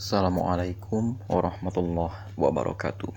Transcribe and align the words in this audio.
Assalamualaikum 0.00 1.20
warahmatullahi 1.28 2.32
wabarakatuh. 2.32 3.12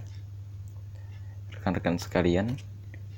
Rekan-rekan 1.56 1.96
sekalian, 1.96 2.60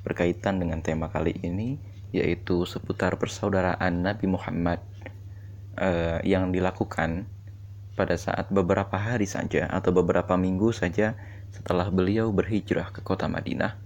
berkaitan 0.05 0.61
dengan 0.61 0.85
tema 0.85 1.09
kali 1.09 1.33
ini 1.41 1.81
yaitu 2.13 2.69
seputar 2.69 3.17
persaudaraan 3.17 4.05
Nabi 4.05 4.29
Muhammad 4.29 4.85
eh, 5.81 6.21
yang 6.29 6.53
dilakukan 6.53 7.25
pada 7.97 8.13
saat 8.21 8.53
beberapa 8.53 9.01
hari 9.01 9.25
saja 9.25 9.65
atau 9.73 9.89
beberapa 9.89 10.37
minggu 10.37 10.69
saja 10.69 11.17
setelah 11.49 11.89
beliau 11.89 12.29
berhijrah 12.29 12.93
ke 12.93 13.01
kota 13.01 13.25
Madinah 13.25 13.81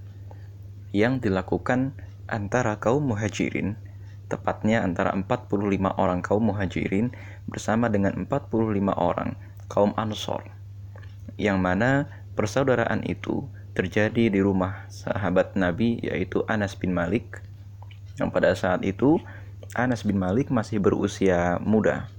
yang 0.92 1.24
dilakukan 1.24 1.96
antara 2.28 2.84
kaum 2.84 3.16
muhajirin 3.16 3.80
tepatnya 4.28 4.84
antara 4.84 5.16
45 5.16 5.72
orang 5.96 6.20
kaum 6.20 6.52
muhajirin 6.52 7.16
bersama 7.48 7.88
dengan 7.88 8.28
45 8.28 8.76
orang 8.92 9.40
kaum 9.70 9.96
Ansor 9.96 10.44
yang 11.40 11.62
mana 11.64 12.10
persaudaraan 12.36 13.06
itu 13.08 13.48
terjadi 13.72 14.28
di 14.28 14.44
rumah 14.44 14.90
sahabat 14.92 15.56
Nabi 15.56 16.04
yaitu 16.04 16.44
Anas 16.52 16.76
bin 16.76 16.92
Malik. 16.92 17.40
Yang 18.20 18.30
pada 18.36 18.52
saat 18.52 18.84
itu 18.84 19.22
Anas 19.72 20.04
bin 20.04 20.20
Malik 20.20 20.52
masih 20.52 20.84
berusia 20.84 21.56
muda 21.64 22.12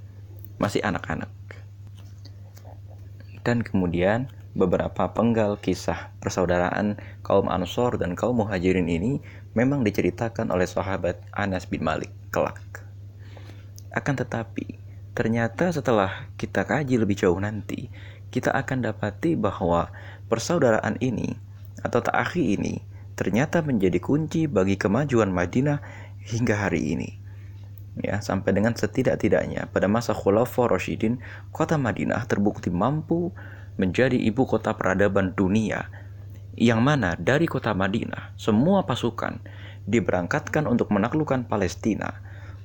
masih 0.60 0.84
anak-anak. 0.84 1.32
Dan 3.40 3.64
kemudian 3.64 4.28
beberapa 4.52 5.08
penggal 5.12 5.56
kisah 5.56 6.12
persaudaraan 6.20 7.00
kaum 7.24 7.48
Ansor 7.48 7.96
dan 7.96 8.12
kaum 8.12 8.40
Muhajirin 8.40 8.88
ini 8.88 9.24
memang 9.56 9.80
diceritakan 9.84 10.52
oleh 10.52 10.68
sahabat 10.68 11.16
Anas 11.32 11.64
bin 11.64 11.80
Malik 11.80 12.12
kelak. 12.28 12.60
Akan 13.92 14.16
tetapi 14.16 14.79
Ternyata 15.10 15.74
setelah 15.74 16.30
kita 16.38 16.62
kaji 16.64 17.00
lebih 17.02 17.18
jauh 17.18 17.38
nanti, 17.38 17.90
kita 18.30 18.54
akan 18.54 18.86
dapati 18.86 19.34
bahwa 19.34 19.90
persaudaraan 20.30 20.96
ini 21.02 21.34
atau 21.82 21.98
ta'akhi 21.98 22.54
ini 22.54 22.78
ternyata 23.18 23.60
menjadi 23.60 23.98
kunci 24.00 24.46
bagi 24.46 24.78
kemajuan 24.78 25.34
Madinah 25.34 25.82
hingga 26.24 26.56
hari 26.56 26.94
ini. 26.94 27.10
Ya, 28.00 28.22
sampai 28.22 28.54
dengan 28.54 28.72
setidak-tidaknya 28.72 29.68
pada 29.74 29.90
masa 29.90 30.14
Khulafaur 30.14 30.72
Rasyidin, 30.72 31.20
kota 31.50 31.76
Madinah 31.76 32.24
terbukti 32.24 32.70
mampu 32.70 33.34
menjadi 33.76 34.16
ibu 34.16 34.46
kota 34.46 34.72
peradaban 34.78 35.34
dunia 35.34 35.90
yang 36.54 36.80
mana 36.80 37.16
dari 37.18 37.48
kota 37.48 37.72
Madinah 37.72 38.36
semua 38.36 38.86
pasukan 38.86 39.42
diberangkatkan 39.88 40.68
untuk 40.68 40.92
menaklukkan 40.94 41.48
Palestina, 41.48 42.20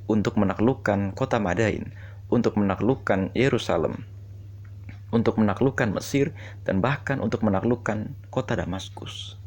untuk 0.06 0.38
menaklukkan 0.38 1.16
kota 1.16 1.42
Madain, 1.42 1.96
untuk 2.30 2.58
menaklukkan 2.58 3.32
Yerusalem, 3.38 4.04
untuk 5.14 5.38
menaklukkan 5.38 5.94
Mesir, 5.94 6.34
dan 6.66 6.82
bahkan 6.82 7.22
untuk 7.22 7.46
menaklukkan 7.46 8.12
kota 8.34 8.58
Damaskus. 8.58 9.38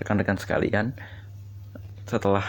Rekan-rekan 0.00 0.40
sekalian, 0.40 0.96
setelah 2.08 2.42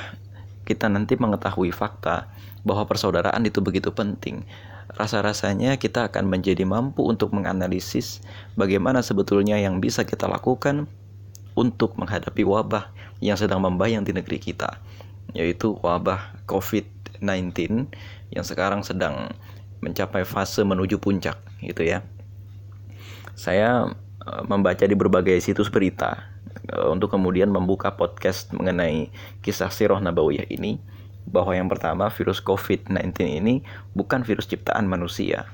kita 0.65 0.87
nanti 0.87 1.19
mengetahui 1.19 1.69
fakta 1.75 2.31
bahwa 2.63 2.87
persaudaraan 2.87 3.43
itu 3.45 3.59
begitu 3.59 3.91
penting, 3.91 4.47
rasa-rasanya 4.95 5.75
kita 5.79 6.11
akan 6.11 6.27
menjadi 6.27 6.63
mampu 6.63 7.03
untuk 7.07 7.31
menganalisis 7.31 8.23
bagaimana 8.59 9.03
sebetulnya 9.03 9.59
yang 9.59 9.79
bisa 9.79 10.03
kita 10.03 10.27
lakukan 10.27 10.87
untuk 11.55 11.99
menghadapi 11.99 12.43
wabah 12.47 12.91
yang 13.19 13.35
sedang 13.35 13.61
membayang 13.63 14.07
di 14.07 14.15
negeri 14.15 14.39
kita, 14.39 14.79
yaitu 15.35 15.75
wabah 15.83 16.39
COVID-19 16.47 17.21
yang 18.31 18.47
sekarang 18.47 18.81
sedang 18.81 19.31
mencapai 19.83 20.23
fase 20.23 20.63
menuju 20.63 20.97
puncak 20.97 21.37
gitu 21.61 21.83
ya. 21.83 22.01
Saya 23.35 23.91
uh, 24.23 24.43
membaca 24.47 24.83
di 24.83 24.95
berbagai 24.95 25.37
situs 25.43 25.67
berita 25.67 26.31
uh, 26.71 26.91
untuk 26.91 27.11
kemudian 27.11 27.51
membuka 27.51 27.93
podcast 27.93 28.51
mengenai 28.55 29.11
kisah 29.43 29.69
sirah 29.69 29.99
nabawiyah 29.99 30.47
ini 30.49 30.79
bahwa 31.29 31.53
yang 31.53 31.69
pertama 31.69 32.09
virus 32.09 32.41
COVID-19 32.41 33.13
ini 33.21 33.53
bukan 33.93 34.25
virus 34.25 34.49
ciptaan 34.49 34.89
manusia. 34.89 35.45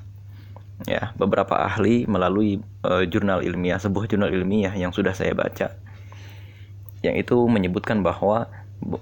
Ya, 0.86 1.10
beberapa 1.18 1.58
ahli 1.58 2.06
melalui 2.06 2.62
uh, 2.86 3.02
jurnal 3.10 3.42
ilmiah, 3.42 3.82
sebuah 3.82 4.06
jurnal 4.06 4.30
ilmiah 4.30 4.78
yang 4.78 4.94
sudah 4.94 5.10
saya 5.10 5.34
baca 5.34 5.74
yang 7.06 7.16
itu 7.18 7.38
menyebutkan 7.46 8.02
bahwa 8.02 8.50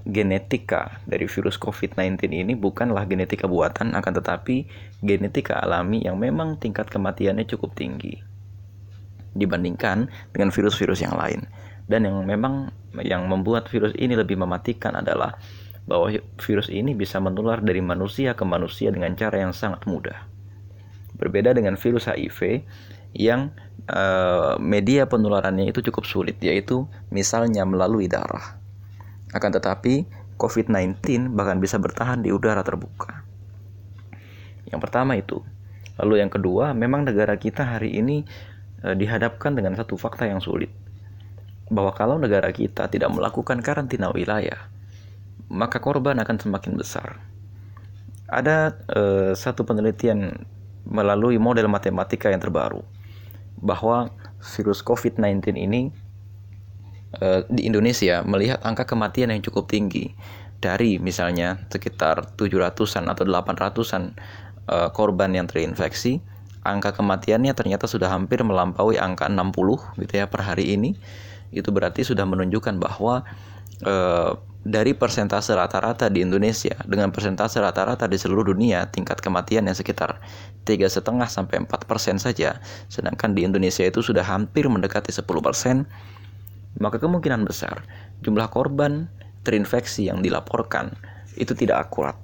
genetika 0.07 1.03
dari 1.03 1.27
virus 1.27 1.59
COVID-19 1.59 2.31
ini 2.31 2.53
bukanlah 2.55 3.03
genetika 3.05 3.45
buatan, 3.45 3.93
akan 3.93 4.13
tetapi 4.23 4.65
genetika 5.03 5.59
alami 5.59 6.03
yang 6.07 6.15
memang 6.15 6.55
tingkat 6.57 6.87
kematiannya 6.87 7.43
cukup 7.45 7.75
tinggi 7.75 8.15
dibandingkan 9.35 10.07
dengan 10.31 10.49
virus-virus 10.49 11.03
yang 11.03 11.13
lain. 11.13 11.43
Dan 11.85 12.07
yang 12.07 12.17
memang 12.25 12.71
yang 13.03 13.27
membuat 13.29 13.69
virus 13.69 13.93
ini 13.99 14.17
lebih 14.17 14.39
mematikan 14.39 14.95
adalah 14.97 15.37
bahwa 15.85 16.09
virus 16.41 16.71
ini 16.71 16.97
bisa 16.97 17.21
menular 17.21 17.61
dari 17.61 17.77
manusia 17.83 18.33
ke 18.33 18.41
manusia 18.41 18.89
dengan 18.89 19.13
cara 19.13 19.43
yang 19.43 19.53
sangat 19.53 19.85
mudah. 19.85 20.17
Berbeda 21.13 21.53
dengan 21.53 21.77
virus 21.77 22.09
HIV 22.09 22.65
yang 23.13 23.53
uh, 23.87 24.57
media 24.57 25.05
penularannya 25.05 25.69
itu 25.69 25.85
cukup 25.85 26.09
sulit, 26.09 26.41
yaitu 26.41 26.89
misalnya 27.13 27.63
melalui 27.69 28.09
darah. 28.09 28.64
Akan 29.31 29.49
tetapi, 29.49 30.05
COVID-19 30.35 31.31
bahkan 31.31 31.57
bisa 31.63 31.79
bertahan 31.79 32.19
di 32.19 32.29
udara 32.29 32.61
terbuka. 32.61 33.23
Yang 34.67 34.79
pertama 34.83 35.15
itu. 35.15 35.39
Lalu 35.95 36.19
yang 36.19 36.31
kedua, 36.31 36.75
memang 36.75 37.07
negara 37.07 37.39
kita 37.39 37.63
hari 37.63 37.95
ini 37.95 38.27
e, 38.83 38.91
dihadapkan 38.99 39.55
dengan 39.55 39.79
satu 39.79 39.95
fakta 39.95 40.27
yang 40.27 40.43
sulit. 40.43 40.69
Bahwa 41.71 41.95
kalau 41.95 42.19
negara 42.19 42.51
kita 42.51 42.91
tidak 42.91 43.09
melakukan 43.15 43.63
karantina 43.63 44.11
wilayah, 44.11 44.67
maka 45.47 45.79
korban 45.79 46.19
akan 46.19 46.35
semakin 46.35 46.75
besar. 46.75 47.23
Ada 48.27 48.75
e, 48.91 49.01
satu 49.39 49.63
penelitian 49.63 50.35
melalui 50.85 51.39
model 51.39 51.71
matematika 51.71 52.29
yang 52.29 52.43
terbaru 52.43 52.83
bahwa 53.57 54.11
virus 54.43 54.83
COVID-19 54.85 55.55
ini 55.57 55.89
Eh, 57.15 57.41
di 57.47 57.63
Indonesia 57.63 58.19
melihat 58.27 58.59
angka 58.67 58.83
kematian 58.83 59.31
yang 59.31 59.39
cukup 59.39 59.71
tinggi 59.71 60.11
dari 60.59 60.99
misalnya 60.99 61.63
sekitar 61.71 62.35
700-an 62.35 63.07
atau 63.07 63.23
800-an 63.23 64.17
uh, 64.65 64.89
korban 64.89 65.29
yang 65.29 65.45
terinfeksi, 65.45 66.25
angka 66.65 66.97
kematiannya 66.97 67.53
ternyata 67.53 67.85
sudah 67.85 68.09
hampir 68.09 68.41
melampaui 68.41 68.97
angka 68.97 69.29
60 69.29 70.01
gitu 70.01 70.13
ya 70.17 70.25
per 70.25 70.41
hari 70.41 70.73
ini. 70.73 70.97
Itu 71.53 71.69
berarti 71.69 72.01
sudah 72.01 72.25
menunjukkan 72.25 72.81
bahwa 72.81 73.21
uh, 73.85 74.31
dari 74.65 74.97
persentase 74.97 75.53
rata-rata 75.53 76.09
di 76.09 76.25
Indonesia 76.25 76.73
dengan 76.89 77.13
persentase 77.13 77.61
rata-rata 77.61 78.09
di 78.09 78.17
seluruh 78.17 78.49
dunia 78.49 78.89
tingkat 78.89 79.21
kematian 79.21 79.69
yang 79.69 79.77
sekitar 79.77 80.17
tiga 80.65 80.89
setengah 80.89 81.29
sampai 81.29 81.61
4 81.61 81.69
persen 81.85 82.17
saja, 82.17 82.57
sedangkan 82.89 83.37
di 83.37 83.45
Indonesia 83.45 83.85
itu 83.85 84.01
sudah 84.01 84.25
hampir 84.25 84.65
mendekati 84.65 85.13
10 85.13 85.21
persen 85.45 85.85
maka 86.79 86.99
kemungkinan 86.99 87.47
besar 87.47 87.87
jumlah 88.23 88.47
korban 88.51 89.07
terinfeksi 89.45 90.09
yang 90.09 90.25
dilaporkan 90.25 90.97
itu 91.37 91.53
tidak 91.53 91.89
akurat. 91.89 92.17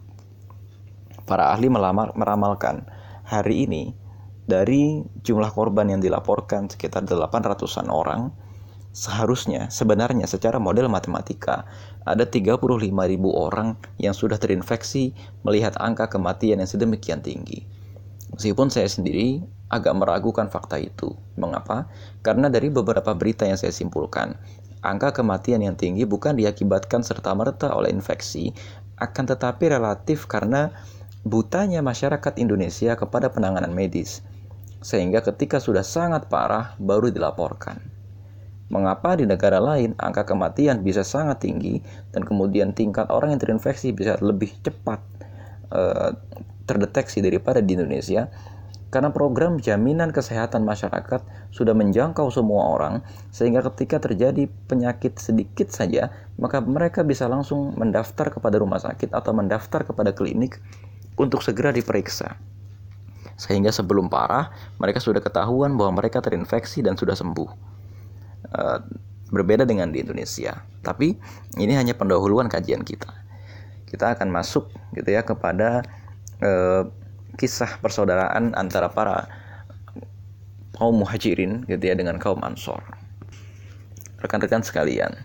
Para 1.28 1.54
ahli 1.54 1.70
melamar, 1.70 2.12
meramalkan 2.18 2.88
hari 3.24 3.70
ini 3.70 3.94
dari 4.50 5.06
jumlah 5.24 5.54
korban 5.54 5.88
yang 5.88 6.02
dilaporkan 6.04 6.68
sekitar 6.68 7.08
800-an 7.08 7.88
orang, 7.88 8.34
seharusnya 8.92 9.72
sebenarnya 9.72 10.28
secara 10.28 10.60
model 10.60 10.92
matematika 10.92 11.64
ada 12.04 12.28
35.000 12.28 12.60
orang 13.32 13.80
yang 14.02 14.12
sudah 14.12 14.36
terinfeksi 14.36 15.16
melihat 15.48 15.78
angka 15.80 16.12
kematian 16.12 16.60
yang 16.60 16.68
sedemikian 16.68 17.24
tinggi. 17.24 17.64
Meskipun 18.32 18.72
saya 18.72 18.88
sendiri 18.88 19.44
agak 19.72 19.96
meragukan 19.96 20.48
fakta 20.52 20.80
itu. 20.80 21.16
Mengapa? 21.36 21.88
Karena 22.24 22.52
dari 22.52 22.68
beberapa 22.68 23.12
berita 23.16 23.48
yang 23.48 23.60
saya 23.60 23.72
simpulkan, 23.72 24.36
angka 24.84 25.24
kematian 25.24 25.64
yang 25.64 25.76
tinggi 25.80 26.04
bukan 26.04 26.36
diakibatkan 26.36 27.04
serta-merta 27.04 27.72
oleh 27.76 27.92
infeksi, 27.92 28.52
akan 29.00 29.26
tetapi 29.36 29.72
relatif 29.72 30.30
karena 30.30 30.72
butanya 31.24 31.82
masyarakat 31.82 32.38
Indonesia 32.38 32.94
kepada 32.98 33.30
penanganan 33.30 33.74
medis. 33.74 34.22
Sehingga 34.82 35.22
ketika 35.22 35.62
sudah 35.62 35.86
sangat 35.86 36.28
parah 36.28 36.74
baru 36.82 37.14
dilaporkan. 37.14 37.78
Mengapa 38.72 39.20
di 39.20 39.28
negara 39.28 39.60
lain 39.60 39.92
angka 40.00 40.24
kematian 40.24 40.80
bisa 40.80 41.04
sangat 41.04 41.44
tinggi 41.44 41.84
dan 42.16 42.24
kemudian 42.24 42.72
tingkat 42.72 43.12
orang 43.12 43.36
yang 43.36 43.42
terinfeksi 43.44 43.92
bisa 43.92 44.16
lebih 44.24 44.56
cepat 44.64 45.04
uh, 45.76 46.16
terdeteksi 46.72 47.20
daripada 47.20 47.60
di 47.60 47.76
Indonesia? 47.76 48.32
Karena 48.92 49.08
program 49.08 49.56
jaminan 49.56 50.12
kesehatan 50.12 50.68
masyarakat 50.68 51.24
sudah 51.56 51.72
menjangkau 51.72 52.28
semua 52.28 52.76
orang, 52.76 53.00
sehingga 53.32 53.64
ketika 53.72 54.04
terjadi 54.04 54.52
penyakit 54.68 55.16
sedikit 55.16 55.72
saja, 55.72 56.12
maka 56.36 56.60
mereka 56.60 57.04
bisa 57.08 57.28
langsung 57.32 57.72
mendaftar 57.80 58.32
kepada 58.36 58.60
rumah 58.60 58.84
sakit 58.84 59.16
atau 59.16 59.32
mendaftar 59.32 59.88
kepada 59.88 60.12
klinik 60.12 60.60
untuk 61.16 61.40
segera 61.44 61.72
diperiksa. 61.72 62.36
sehingga 63.42 63.74
sebelum 63.74 64.06
parah 64.06 64.54
mereka 64.78 65.02
sudah 65.02 65.18
ketahuan 65.18 65.74
bahwa 65.74 65.98
mereka 65.98 66.22
terinfeksi 66.22 66.86
dan 66.86 66.94
sudah 66.94 67.18
sembuh. 67.18 67.50
Uh, 68.54 68.80
berbeda 69.32 69.64
dengan 69.64 69.90
di 69.90 70.04
Indonesia. 70.04 70.62
Tapi 70.84 71.16
ini 71.58 71.74
hanya 71.74 71.96
pendahuluan 71.98 72.52
kajian 72.52 72.84
kita. 72.84 73.10
Kita 73.88 74.14
akan 74.14 74.30
masuk 74.30 74.70
gitu 74.94 75.10
ya 75.10 75.24
kepada 75.24 75.82
uh, 76.42 76.84
kisah 77.38 77.80
persaudaraan 77.80 78.54
antara 78.58 78.92
para 78.92 79.30
kaum 80.76 81.02
muhajirin 81.02 81.64
gitu 81.70 81.82
ya 81.82 81.96
dengan 81.96 82.18
kaum 82.18 82.42
ansor. 82.42 82.82
Rekan-rekan 84.22 84.62
sekalian, 84.62 85.18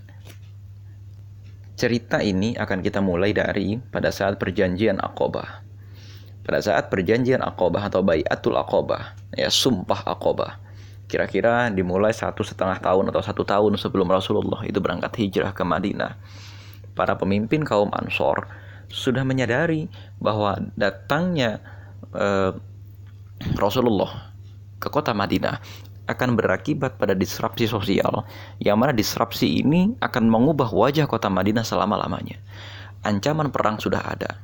cerita 1.77 2.25
ini 2.25 2.57
akan 2.57 2.81
kita 2.81 3.05
mulai 3.05 3.37
dari 3.37 3.77
pada 3.93 4.09
saat 4.09 4.41
perjanjian 4.41 4.97
Aqobah 4.97 5.67
pada 6.47 6.63
saat 6.63 6.87
perjanjian 6.87 7.43
Aqobah 7.43 7.91
atau 7.91 8.07
Bayatul 8.07 8.55
Aqobah, 8.55 9.19
ya 9.35 9.51
sumpah 9.51 10.07
Aqobah. 10.07 10.63
Kira-kira 11.11 11.67
dimulai 11.75 12.15
satu 12.15 12.47
setengah 12.47 12.79
tahun 12.79 13.11
atau 13.11 13.19
satu 13.19 13.43
tahun 13.43 13.75
sebelum 13.75 14.07
Rasulullah 14.07 14.63
itu 14.63 14.79
berangkat 14.79 15.11
hijrah 15.19 15.51
ke 15.51 15.67
Madinah. 15.67 16.15
Para 16.95 17.19
pemimpin 17.19 17.67
kaum 17.67 17.91
Ansor 17.91 18.47
sudah 18.91 19.27
menyadari 19.27 19.91
bahwa 20.23 20.59
datangnya 20.79 21.59
eh, 22.15 22.53
Rasulullah 23.59 24.33
ke 24.81 24.88
kota 24.88 25.12
Madinah 25.12 25.61
akan 26.06 26.38
berakibat 26.38 26.97
pada 27.03 27.12
disrupsi 27.19 27.67
sosial 27.67 28.23
yang 28.62 28.79
mana 28.79 28.94
disrupsi 28.94 29.61
ini 29.61 29.99
akan 29.99 30.31
mengubah 30.31 30.71
wajah 30.71 31.11
kota 31.11 31.27
Madinah 31.27 31.67
selama-lamanya. 31.67 32.38
Ancaman 33.03 33.50
perang 33.50 33.83
sudah 33.83 34.03
ada. 34.03 34.38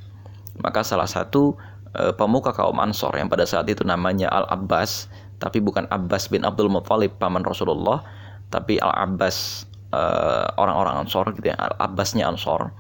Maka 0.59 0.83
salah 0.83 1.07
satu 1.07 1.55
uh, 1.95 2.13
pemuka 2.19 2.51
kaum 2.51 2.83
Ansor 2.83 3.15
yang 3.15 3.31
pada 3.31 3.47
saat 3.47 3.71
itu 3.71 3.87
namanya 3.87 4.29
Al-Abbas, 4.35 5.07
tapi 5.39 5.63
bukan 5.63 5.87
Abbas 5.89 6.29
bin 6.29 6.43
Abdul 6.43 6.69
Muthalib 6.69 7.15
paman 7.23 7.47
Rasulullah, 7.47 8.03
tapi 8.51 8.83
Al-Abbas 8.83 9.67
uh, 9.95 10.51
orang-orang 10.59 11.07
Ansor 11.07 11.31
gitu 11.31 11.47
ya, 11.47 11.57
Al-Abbasnya 11.57 12.27
Ansor 12.27 12.75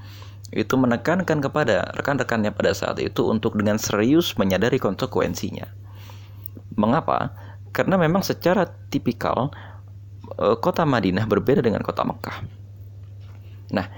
itu 0.52 0.76
menekankan 0.76 1.40
kepada 1.40 1.88
rekan-rekannya 1.96 2.52
pada 2.52 2.76
saat 2.76 3.00
itu 3.00 3.24
untuk 3.24 3.56
dengan 3.56 3.80
serius 3.80 4.36
menyadari 4.36 4.76
konsekuensinya. 4.76 5.64
Mengapa? 6.76 7.32
Karena 7.72 7.96
memang 7.96 8.20
secara 8.20 8.68
tipikal 8.92 9.48
uh, 10.36 10.56
kota 10.60 10.84
Madinah 10.84 11.24
berbeda 11.24 11.64
dengan 11.64 11.80
kota 11.80 12.04
Mekah. 12.04 12.44
Nah, 13.72 13.88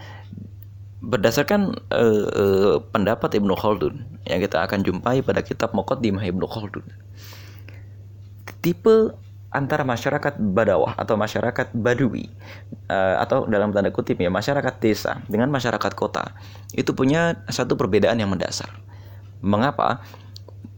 berdasarkan 1.03 1.75
uh, 1.91 2.79
pendapat 2.95 3.35
Ibnu 3.35 3.55
Khaldun 3.59 4.23
yang 4.31 4.39
kita 4.39 4.63
akan 4.63 4.87
jumpai 4.87 5.27
pada 5.27 5.43
kitab 5.43 5.75
Muqaddimah 5.75 6.23
Ibnu 6.23 6.47
Khaldun. 6.47 6.87
Tipe 8.63 9.13
antara 9.55 9.87
masyarakat 9.87 10.35
Badawah 10.43 10.99
atau 10.99 11.15
masyarakat 11.15 11.71
Badui 11.73 12.27
uh, 12.91 13.23
atau 13.23 13.47
dalam 13.47 13.71
tanda 13.71 13.95
kutip 13.95 14.19
ya 14.19 14.29
masyarakat 14.29 14.75
desa 14.83 15.23
dengan 15.31 15.49
masyarakat 15.55 15.95
kota 15.95 16.35
itu 16.75 16.91
punya 16.93 17.39
satu 17.47 17.79
perbedaan 17.79 18.19
yang 18.19 18.35
mendasar. 18.35 18.69
Mengapa? 19.39 20.03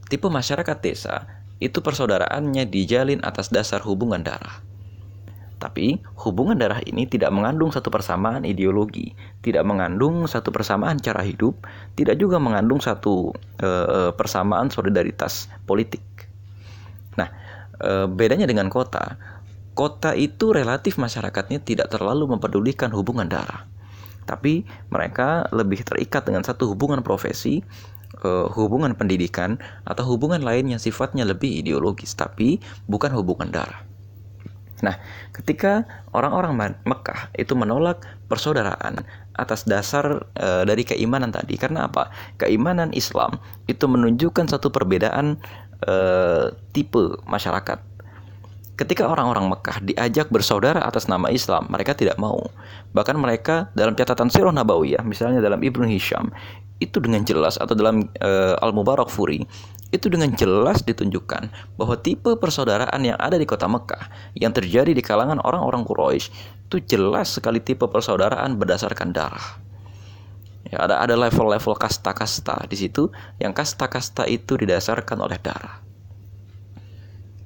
Tipe 0.06 0.28
masyarakat 0.28 0.78
desa 0.84 1.26
itu 1.58 1.80
persaudaraannya 1.80 2.68
dijalin 2.68 3.24
atas 3.24 3.48
dasar 3.48 3.80
hubungan 3.82 4.20
darah. 4.20 4.60
Tapi 5.56 6.04
hubungan 6.20 6.60
darah 6.60 6.84
ini 6.84 7.08
tidak 7.08 7.32
mengandung 7.32 7.72
satu 7.72 7.88
persamaan 7.88 8.44
ideologi, 8.44 9.16
tidak 9.40 9.64
mengandung 9.64 10.28
satu 10.28 10.52
persamaan 10.52 11.00
cara 11.00 11.24
hidup, 11.24 11.56
tidak 11.96 12.20
juga 12.20 12.36
mengandung 12.36 12.76
satu 12.76 13.32
e, 13.56 13.68
persamaan 14.12 14.68
solidaritas 14.68 15.48
politik. 15.64 16.04
Nah, 17.16 17.32
e, 17.80 18.10
bedanya 18.10 18.48
dengan 18.48 18.68
kota, 18.72 19.16
kota 19.76 20.16
itu 20.16 20.56
relatif 20.56 20.96
masyarakatnya 20.96 21.60
tidak 21.60 21.92
terlalu 21.92 22.26
mempedulikan 22.32 22.88
hubungan 22.92 23.28
darah. 23.28 23.68
Tapi 24.26 24.66
mereka 24.90 25.46
lebih 25.54 25.86
terikat 25.86 26.26
dengan 26.26 26.42
satu 26.42 26.72
hubungan 26.72 27.04
profesi, 27.04 27.62
e, 28.24 28.30
hubungan 28.56 28.96
pendidikan, 28.96 29.60
atau 29.84 30.04
hubungan 30.16 30.42
lain 30.42 30.72
yang 30.72 30.80
sifatnya 30.82 31.22
lebih 31.28 31.62
ideologis, 31.62 32.16
tapi 32.16 32.58
bukan 32.90 33.14
hubungan 33.14 33.52
darah. 33.52 33.86
Nah, 34.84 35.00
ketika 35.32 35.88
orang-orang 36.12 36.76
Mekah 36.84 37.32
itu 37.40 37.56
menolak 37.56 38.04
persaudaraan 38.28 39.00
atas 39.36 39.64
dasar 39.64 40.28
e, 40.36 40.68
dari 40.68 40.84
keimanan 40.84 41.32
tadi, 41.32 41.56
karena 41.56 41.88
apa? 41.88 42.12
Keimanan 42.36 42.92
Islam 42.92 43.40
itu 43.72 43.88
menunjukkan 43.88 44.52
satu 44.52 44.68
perbedaan 44.68 45.40
e, 45.82 45.94
tipe 46.72 47.20
masyarakat. 47.28 47.78
Ketika 48.76 49.08
orang-orang 49.08 49.48
Mekah 49.48 49.80
diajak 49.80 50.28
bersaudara 50.28 50.84
atas 50.84 51.08
nama 51.08 51.32
Islam, 51.32 51.64
mereka 51.72 51.96
tidak 51.96 52.20
mau. 52.20 52.52
Bahkan 52.92 53.16
mereka 53.16 53.72
dalam 53.72 53.96
catatan 53.96 54.28
Sirah 54.28 54.52
Nabawiyah, 54.52 55.00
misalnya 55.00 55.40
dalam 55.40 55.64
Ibnu 55.64 55.88
Hisham, 55.88 56.28
itu 56.76 57.00
dengan 57.00 57.24
jelas 57.24 57.56
atau 57.56 57.72
dalam 57.72 58.04
e, 58.20 58.30
Al-Mubarak 58.60 59.08
Furi 59.08 59.48
itu 59.94 60.10
dengan 60.10 60.34
jelas 60.34 60.82
ditunjukkan 60.82 61.48
bahwa 61.78 61.94
tipe 61.96 62.34
persaudaraan 62.36 63.00
yang 63.00 63.16
ada 63.16 63.38
di 63.38 63.46
kota 63.46 63.70
Mekah 63.70 64.34
yang 64.36 64.50
terjadi 64.50 64.90
di 64.90 65.00
kalangan 65.00 65.38
orang-orang 65.40 65.86
Quraisy 65.86 66.28
itu 66.66 66.76
jelas 66.84 67.38
sekali 67.38 67.62
tipe 67.62 67.86
persaudaraan 67.86 68.58
berdasarkan 68.58 69.14
darah. 69.14 69.65
Ya, 70.66 70.82
ada 70.82 70.98
ada 70.98 71.14
level-level 71.14 71.78
kasta-kasta 71.78 72.66
di 72.66 72.74
situ 72.74 73.14
yang 73.38 73.54
kasta-kasta 73.54 74.26
itu 74.26 74.58
didasarkan 74.58 75.22
oleh 75.22 75.38
darah. 75.38 75.86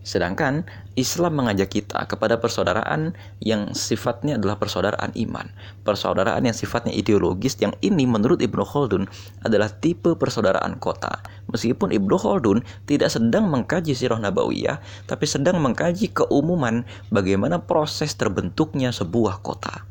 Sedangkan 0.01 0.65
Islam 0.97 1.37
mengajak 1.37 1.77
kita 1.77 2.09
kepada 2.09 2.41
persaudaraan 2.41 3.13
yang 3.45 3.77
sifatnya 3.77 4.41
adalah 4.41 4.57
persaudaraan 4.57 5.13
iman. 5.13 5.53
Persaudaraan 5.85 6.41
yang 6.49 6.57
sifatnya 6.57 6.91
ideologis 6.97 7.61
yang 7.61 7.77
ini 7.85 8.09
menurut 8.09 8.41
Ibnu 8.41 8.65
Khaldun 8.65 9.05
adalah 9.45 9.69
tipe 9.69 10.17
persaudaraan 10.17 10.81
kota. 10.81 11.21
Meskipun 11.53 11.93
Ibnu 11.93 12.17
Khaldun 12.17 12.65
tidak 12.89 13.13
sedang 13.13 13.53
mengkaji 13.53 13.93
sirah 13.93 14.17
nabawiyah, 14.17 14.81
tapi 15.05 15.29
sedang 15.29 15.61
mengkaji 15.61 16.11
keumuman 16.17 16.89
bagaimana 17.13 17.61
proses 17.61 18.17
terbentuknya 18.17 18.97
sebuah 18.97 19.45
kota. 19.45 19.85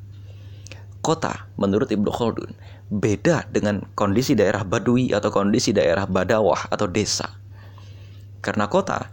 Kota 1.06 1.48
menurut 1.56 1.88
Ibnu 1.94 2.10
Khaldun 2.10 2.52
beda 2.89 3.45
dengan 3.53 3.86
kondisi 3.94 4.33
daerah 4.33 4.65
badui 4.65 5.13
atau 5.13 5.30
kondisi 5.30 5.69
daerah 5.69 6.09
badawah 6.09 6.69
atau 6.74 6.89
desa. 6.89 7.30
Karena 8.41 8.65
kota 8.65 9.09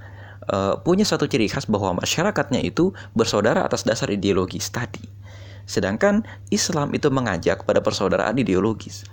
uh, 0.48 0.80
punya 0.80 1.04
satu 1.04 1.28
ciri 1.28 1.46
khas 1.46 1.68
bahwa 1.68 2.00
masyarakatnya 2.00 2.64
itu 2.64 2.96
bersaudara 3.12 3.62
atas 3.62 3.84
dasar 3.84 4.08
ideologis 4.08 4.72
tadi. 4.72 5.04
Sedangkan 5.66 6.22
Islam 6.48 6.94
itu 6.94 7.10
mengajak 7.10 7.66
pada 7.66 7.82
persaudaraan 7.82 8.38
ideologis. 8.38 9.04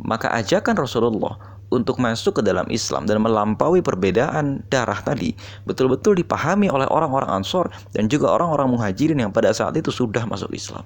Maka 0.00 0.32
ajakan 0.34 0.74
Rasulullah 0.74 1.38
untuk 1.70 2.02
masuk 2.02 2.40
ke 2.40 2.42
dalam 2.42 2.66
Islam 2.70 3.06
dan 3.06 3.22
melampaui 3.22 3.82
perbedaan 3.82 4.62
darah 4.70 4.98
tadi 5.02 5.34
betul-betul 5.66 6.18
dipahami 6.18 6.70
oleh 6.70 6.86
orang-orang 6.90 7.30
Ansor 7.30 7.70
dan 7.94 8.10
juga 8.10 8.30
orang-orang 8.30 8.74
Muhajirin 8.74 9.22
yang 9.22 9.30
pada 9.30 9.54
saat 9.54 9.74
itu 9.78 9.94
sudah 9.94 10.26
masuk 10.26 10.50
Islam. 10.50 10.82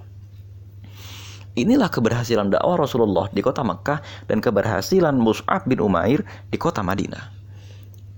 Inilah 1.59 1.91
keberhasilan 1.91 2.55
dakwah 2.55 2.79
Rasulullah 2.79 3.27
di 3.35 3.43
kota 3.43 3.67
Mekah 3.67 3.99
dan 4.31 4.39
keberhasilan 4.39 5.19
Mus'ab 5.19 5.67
bin 5.67 5.83
Umair 5.83 6.23
di 6.55 6.55
kota 6.55 6.87
Madinah. 6.87 7.35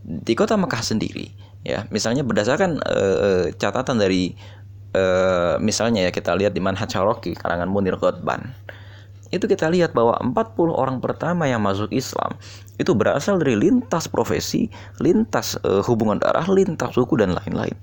Di 0.05 0.37
kota 0.37 0.61
Mekah 0.61 0.85
sendiri, 0.85 1.33
ya 1.65 1.89
misalnya 1.89 2.21
berdasarkan 2.21 2.85
uh, 2.85 3.49
catatan 3.57 3.97
dari 3.97 4.37
uh, 4.93 5.57
misalnya 5.57 6.09
ya 6.09 6.11
kita 6.13 6.37
lihat 6.37 6.53
di 6.53 6.61
Manhaj 6.61 6.93
Haroki 6.93 7.33
karangan 7.33 7.73
Munir 7.73 7.97
Ghotban 7.97 8.53
itu 9.31 9.47
kita 9.47 9.71
lihat 9.71 9.95
bahwa 9.95 10.19
40 10.19 10.75
orang 10.75 10.99
pertama 10.99 11.47
yang 11.47 11.63
masuk 11.63 11.95
Islam 11.95 12.35
itu 12.83 12.91
berasal 12.99 13.39
dari 13.39 13.55
lintas 13.55 14.11
profesi, 14.11 14.67
lintas 14.99 15.55
uh, 15.63 15.87
hubungan 15.87 16.19
darah, 16.19 16.51
lintas 16.51 16.99
suku 16.99 17.15
dan 17.15 17.39
lain-lain. 17.39 17.75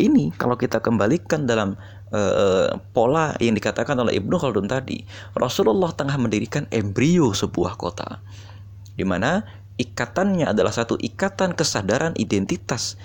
Ini 0.00 0.32
kalau 0.40 0.56
kita 0.56 0.80
kembalikan 0.80 1.44
dalam 1.44 1.76
uh, 2.10 2.72
pola 2.96 3.36
yang 3.36 3.52
dikatakan 3.52 4.00
oleh 4.00 4.16
Ibnu 4.16 4.40
Khaldun 4.40 4.66
tadi, 4.66 5.04
Rasulullah 5.36 5.92
tengah 5.92 6.16
mendirikan 6.16 6.64
embrio 6.72 7.36
sebuah 7.36 7.76
kota 7.76 8.24
di 8.96 9.04
mana 9.04 9.44
ikatannya 9.80 10.52
adalah 10.52 10.72
satu 10.72 11.00
ikatan 11.00 11.56
kesadaran 11.56 12.12
identitas 12.20 13.00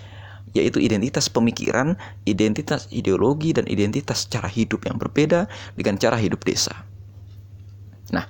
yaitu 0.55 0.79
identitas 0.79 1.27
pemikiran, 1.27 1.99
identitas 2.23 2.87
ideologi 2.87 3.51
dan 3.51 3.67
identitas 3.67 4.23
cara 4.31 4.47
hidup 4.47 4.87
yang 4.87 4.95
berbeda 4.95 5.51
dengan 5.75 5.99
cara 5.99 6.15
hidup 6.15 6.47
desa. 6.47 6.87
Nah, 8.15 8.23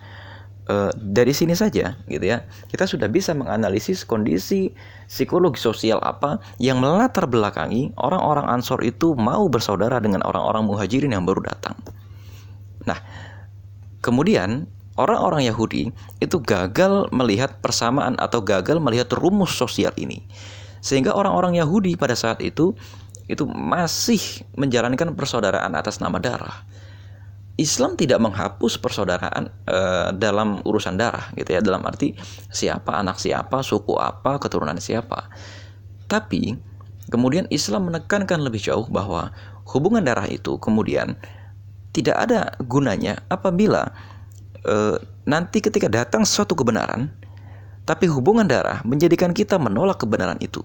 e, 0.65 0.75
dari 0.93 1.34
sini 1.34 1.53
saja 1.53 1.98
gitu 2.10 2.25
ya, 2.25 2.45
kita 2.69 2.86
sudah 2.89 3.10
bisa 3.10 3.34
menganalisis 3.38 4.05
kondisi 4.05 4.74
psikologi 5.05 5.62
sosial 5.62 6.01
apa 6.01 6.41
yang 6.57 6.81
melatar 6.81 7.29
belakangi 7.29 7.93
orang-orang 7.98 8.50
Ansor 8.50 8.81
itu 8.81 9.13
mau 9.17 9.45
bersaudara 9.50 10.01
dengan 10.01 10.25
orang-orang 10.25 10.65
Muhajirin 10.65 11.13
yang 11.13 11.24
baru 11.25 11.45
datang. 11.45 11.77
Nah, 12.86 13.01
kemudian 14.01 14.69
orang-orang 14.95 15.45
Yahudi 15.48 15.91
itu 16.22 16.38
gagal 16.41 17.10
melihat 17.12 17.60
persamaan 17.60 18.15
atau 18.17 18.41
gagal 18.41 18.79
melihat 18.79 19.12
rumus 19.17 19.53
sosial 19.53 19.91
ini. 19.98 20.24
Sehingga 20.86 21.17
orang-orang 21.17 21.57
Yahudi 21.57 21.98
pada 21.98 22.13
saat 22.13 22.45
itu 22.45 22.77
itu 23.25 23.43
masih 23.50 24.45
menjalankan 24.53 25.17
persaudaraan 25.17 25.74
atas 25.74 25.98
nama 25.98 26.22
darah. 26.22 26.62
Islam 27.55 27.95
tidak 27.95 28.19
menghapus 28.19 28.75
persaudaraan 28.79 29.47
e, 29.63 29.79
dalam 30.19 30.59
urusan 30.67 31.00
darah 31.00 31.31
gitu 31.39 31.55
ya 31.55 31.63
dalam 31.63 31.83
arti 31.88 32.12
siapa 32.51 33.00
anak 33.00 33.15
siapa 33.15 33.63
suku 33.63 33.95
apa 33.95 34.38
keturunan 34.43 34.75
siapa 34.79 35.31
tapi 36.12 36.59
kemudian 37.07 37.47
Islam 37.47 37.88
menekankan 37.88 38.43
lebih 38.43 38.59
jauh 38.59 38.85
bahwa 38.91 39.31
hubungan 39.71 40.03
darah 40.03 40.27
itu 40.27 40.59
kemudian 40.59 41.15
tidak 41.95 42.27
ada 42.27 42.59
gunanya 42.67 43.24
apabila 43.31 43.88
e, 44.67 45.00
nanti 45.24 45.63
ketika 45.63 45.88
datang 45.88 46.27
suatu 46.27 46.59
kebenaran 46.59 47.07
tapi 47.88 48.12
hubungan 48.12 48.43
darah 48.43 48.83
menjadikan 48.83 49.31
kita 49.31 49.55
menolak 49.55 50.03
kebenaran 50.03 50.35
itu 50.43 50.59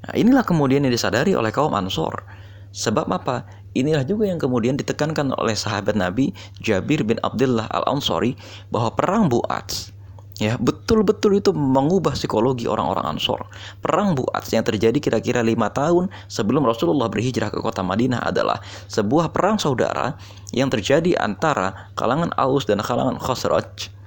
Nah, 0.00 0.14
inilah 0.16 0.42
kemudian 0.42 0.82
yang 0.82 0.92
disadari 0.92 1.36
oleh 1.36 1.52
kaum 1.52 1.76
Ansor. 1.76 2.24
Sebab 2.72 3.10
apa? 3.12 3.44
Inilah 3.76 4.02
juga 4.02 4.26
yang 4.26 4.42
kemudian 4.42 4.74
ditekankan 4.74 5.30
oleh 5.38 5.54
sahabat 5.54 5.94
Nabi 5.94 6.34
Jabir 6.58 7.06
bin 7.06 7.22
Abdullah 7.22 7.70
Al-Ansori 7.70 8.34
bahwa 8.74 8.90
perang 8.98 9.30
Bu'ats 9.30 9.94
ya 10.40 10.56
betul-betul 10.56 11.38
itu 11.38 11.52
mengubah 11.52 12.16
psikologi 12.16 12.64
orang-orang 12.64 13.14
Ansor. 13.14 13.44
Perang 13.84 14.16
Bu'ats 14.16 14.50
yang 14.50 14.64
terjadi 14.64 14.96
kira-kira 14.96 15.44
lima 15.44 15.68
tahun 15.68 16.08
sebelum 16.26 16.64
Rasulullah 16.64 17.12
berhijrah 17.12 17.52
ke 17.52 17.60
kota 17.60 17.84
Madinah 17.84 18.24
adalah 18.24 18.58
sebuah 18.88 19.30
perang 19.30 19.60
saudara 19.60 20.16
yang 20.56 20.72
terjadi 20.72 21.14
antara 21.20 21.92
kalangan 21.94 22.32
Aus 22.40 22.64
dan 22.64 22.80
kalangan 22.80 23.20
Khosraj 23.20 23.99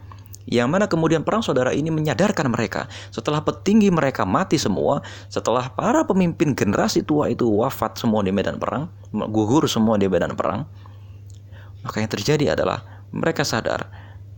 yang 0.49 0.67
mana 0.67 0.91
kemudian 0.91 1.23
perang 1.23 1.39
saudara 1.39 1.71
ini 1.71 1.87
menyadarkan 1.87 2.51
mereka 2.51 2.91
setelah 3.15 3.39
petinggi 3.43 3.87
mereka 3.87 4.27
mati 4.27 4.59
semua, 4.59 4.99
setelah 5.31 5.71
para 5.71 6.03
pemimpin 6.03 6.51
generasi 6.51 7.03
tua 7.03 7.31
itu 7.31 7.47
wafat 7.47 7.95
semua 7.95 8.23
di 8.23 8.35
medan 8.35 8.59
perang, 8.59 8.91
gugur 9.11 9.63
semua 9.71 9.95
di 9.95 10.11
medan 10.11 10.35
perang, 10.35 10.67
maka 11.83 12.03
yang 12.03 12.11
terjadi 12.11 12.55
adalah 12.59 12.83
mereka 13.15 13.47
sadar 13.47 13.87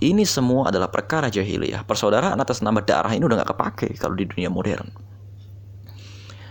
ini 0.03 0.27
semua 0.27 0.67
adalah 0.67 0.91
perkara 0.91 1.31
jahiliyah. 1.31 1.87
Persaudaraan 1.87 2.35
atas 2.35 2.59
nama 2.59 2.83
darah 2.83 3.15
ini 3.15 3.23
udah 3.23 3.41
gak 3.43 3.55
kepake 3.55 3.89
kalau 3.95 4.19
di 4.19 4.27
dunia 4.27 4.51
modern. 4.51 4.91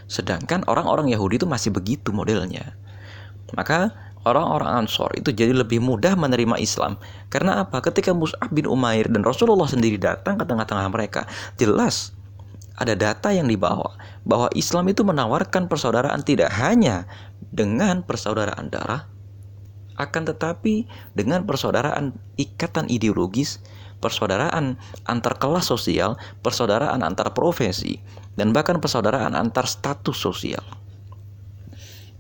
Sedangkan 0.09 0.65
orang-orang 0.65 1.13
Yahudi 1.13 1.41
itu 1.41 1.49
masih 1.49 1.69
begitu 1.69 2.13
modelnya. 2.13 2.77
Maka 3.53 3.93
orang-orang 4.25 4.85
Ansor 4.85 5.13
itu 5.17 5.31
jadi 5.31 5.53
lebih 5.53 5.81
mudah 5.81 6.17
menerima 6.17 6.57
Islam. 6.59 6.97
Karena 7.29 7.65
apa? 7.65 7.81
Ketika 7.85 8.17
Mus'ab 8.17 8.51
bin 8.51 8.65
Umair 8.65 9.07
dan 9.09 9.23
Rasulullah 9.23 9.69
sendiri 9.69 10.01
datang 10.01 10.41
ke 10.41 10.45
tengah-tengah 10.49 10.89
mereka, 10.91 11.29
jelas 11.61 12.17
ada 12.75 12.99
data 12.99 13.31
yang 13.31 13.47
dibawa 13.47 13.95
bahwa 14.27 14.51
Islam 14.59 14.91
itu 14.91 15.07
menawarkan 15.07 15.71
persaudaraan 15.71 16.27
tidak 16.27 16.51
hanya 16.59 17.07
dengan 17.55 18.03
persaudaraan 18.03 18.67
darah, 18.67 19.07
akan 19.95 20.23
tetapi 20.27 20.91
dengan 21.15 21.47
persaudaraan 21.47 22.19
ikatan 22.35 22.91
ideologis, 22.91 23.63
persaudaraan 24.03 24.75
antar 25.07 25.39
kelas 25.39 25.71
sosial, 25.71 26.19
persaudaraan 26.43 27.07
antar 27.07 27.31
profesi, 27.31 28.03
dan 28.35 28.51
bahkan 28.51 28.83
persaudaraan 28.83 29.39
antar 29.39 29.71
status 29.71 30.19
sosial. 30.19 30.67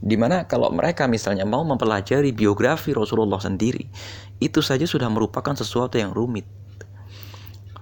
Di 0.04 0.20
mana 0.20 0.44
kalau 0.44 0.68
mereka 0.68 1.08
misalnya 1.08 1.48
mau 1.48 1.64
mempelajari 1.64 2.36
biografi 2.36 2.92
Rasulullah 2.92 3.40
sendiri, 3.40 3.88
itu 4.36 4.60
saja 4.60 4.84
sudah 4.84 5.08
merupakan 5.08 5.56
sesuatu 5.56 5.96
yang 5.96 6.12
rumit. 6.12 6.44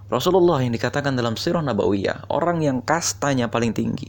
Rasulullah 0.06 0.62
yang 0.62 0.70
dikatakan 0.70 1.18
dalam 1.18 1.34
sirah 1.34 1.66
Nabawiyah, 1.66 2.30
orang 2.30 2.62
yang 2.62 2.78
kastanya 2.78 3.50
paling 3.50 3.74
tinggi. 3.74 4.06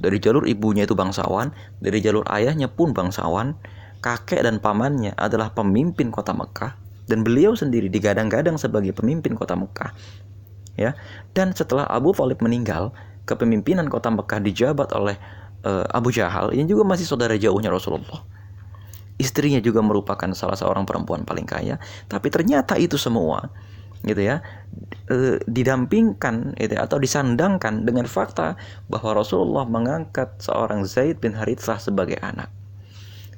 Dari 0.00 0.18
jalur 0.18 0.48
ibunya 0.48 0.88
itu 0.88 0.98
bangsawan, 0.98 1.54
dari 1.78 2.02
jalur 2.02 2.26
ayahnya 2.26 2.66
pun 2.66 2.90
bangsawan, 2.90 3.54
kakek 4.02 4.42
dan 4.42 4.58
pamannya 4.58 5.14
adalah 5.14 5.54
pemimpin 5.54 6.10
kota 6.10 6.34
Mekah, 6.34 6.74
dan 7.06 7.22
beliau 7.22 7.54
sendiri 7.54 7.86
digadang-gadang 7.92 8.58
sebagai 8.58 8.90
pemimpin 8.90 9.38
kota 9.38 9.54
Mekah. 9.54 9.92
Ya, 10.74 10.96
dan 11.36 11.52
setelah 11.52 11.84
Abu 11.86 12.16
Thalib 12.16 12.40
meninggal, 12.40 12.90
kepemimpinan 13.28 13.86
kota 13.92 14.08
Mekah 14.08 14.40
dijabat 14.40 14.90
oleh 14.96 15.20
uh, 15.64 15.84
Abu 15.90 16.12
Jahal 16.14 16.52
yang 16.56 16.66
juga 16.68 16.86
masih 16.86 17.06
saudara 17.08 17.36
jauhnya 17.36 17.72
Rasulullah. 17.72 18.24
Istrinya 19.20 19.60
juga 19.60 19.84
merupakan 19.84 20.32
salah 20.32 20.56
seorang 20.56 20.88
perempuan 20.88 21.28
paling 21.28 21.44
kaya, 21.44 21.76
tapi 22.08 22.32
ternyata 22.32 22.80
itu 22.80 22.96
semua 22.96 23.52
gitu 24.00 24.16
ya 24.16 24.40
e, 25.12 25.36
didampingkan 25.44 26.56
gitu 26.56 26.72
ya, 26.72 26.88
atau 26.88 26.96
disandangkan 26.96 27.84
dengan 27.84 28.08
fakta 28.08 28.56
bahwa 28.88 29.20
Rasulullah 29.20 29.68
mengangkat 29.68 30.40
seorang 30.40 30.88
Zaid 30.88 31.20
bin 31.20 31.36
Harithah 31.36 31.76
sebagai 31.76 32.16
anak. 32.24 32.48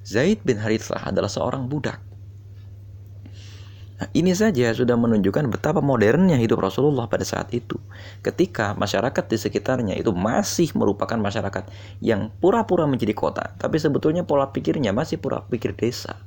Zaid 0.06 0.46
bin 0.46 0.62
Harithah 0.62 1.10
adalah 1.10 1.26
seorang 1.26 1.66
budak 1.66 1.98
Nah, 4.02 4.10
ini 4.18 4.34
saja 4.34 4.74
sudah 4.74 4.98
menunjukkan 4.98 5.46
betapa 5.46 5.78
modernnya 5.78 6.34
hidup 6.34 6.58
Rasulullah 6.58 7.06
pada 7.06 7.22
saat 7.22 7.54
itu. 7.54 7.78
Ketika 8.18 8.74
masyarakat 8.74 9.30
di 9.30 9.38
sekitarnya 9.38 9.94
itu 9.94 10.10
masih 10.10 10.74
merupakan 10.74 11.14
masyarakat 11.14 11.70
yang 12.02 12.34
pura-pura 12.42 12.82
menjadi 12.90 13.14
kota, 13.14 13.54
tapi 13.62 13.78
sebetulnya 13.78 14.26
pola 14.26 14.50
pikirnya 14.50 14.90
masih 14.90 15.22
pura 15.22 15.46
pikir 15.46 15.78
desa. 15.78 16.18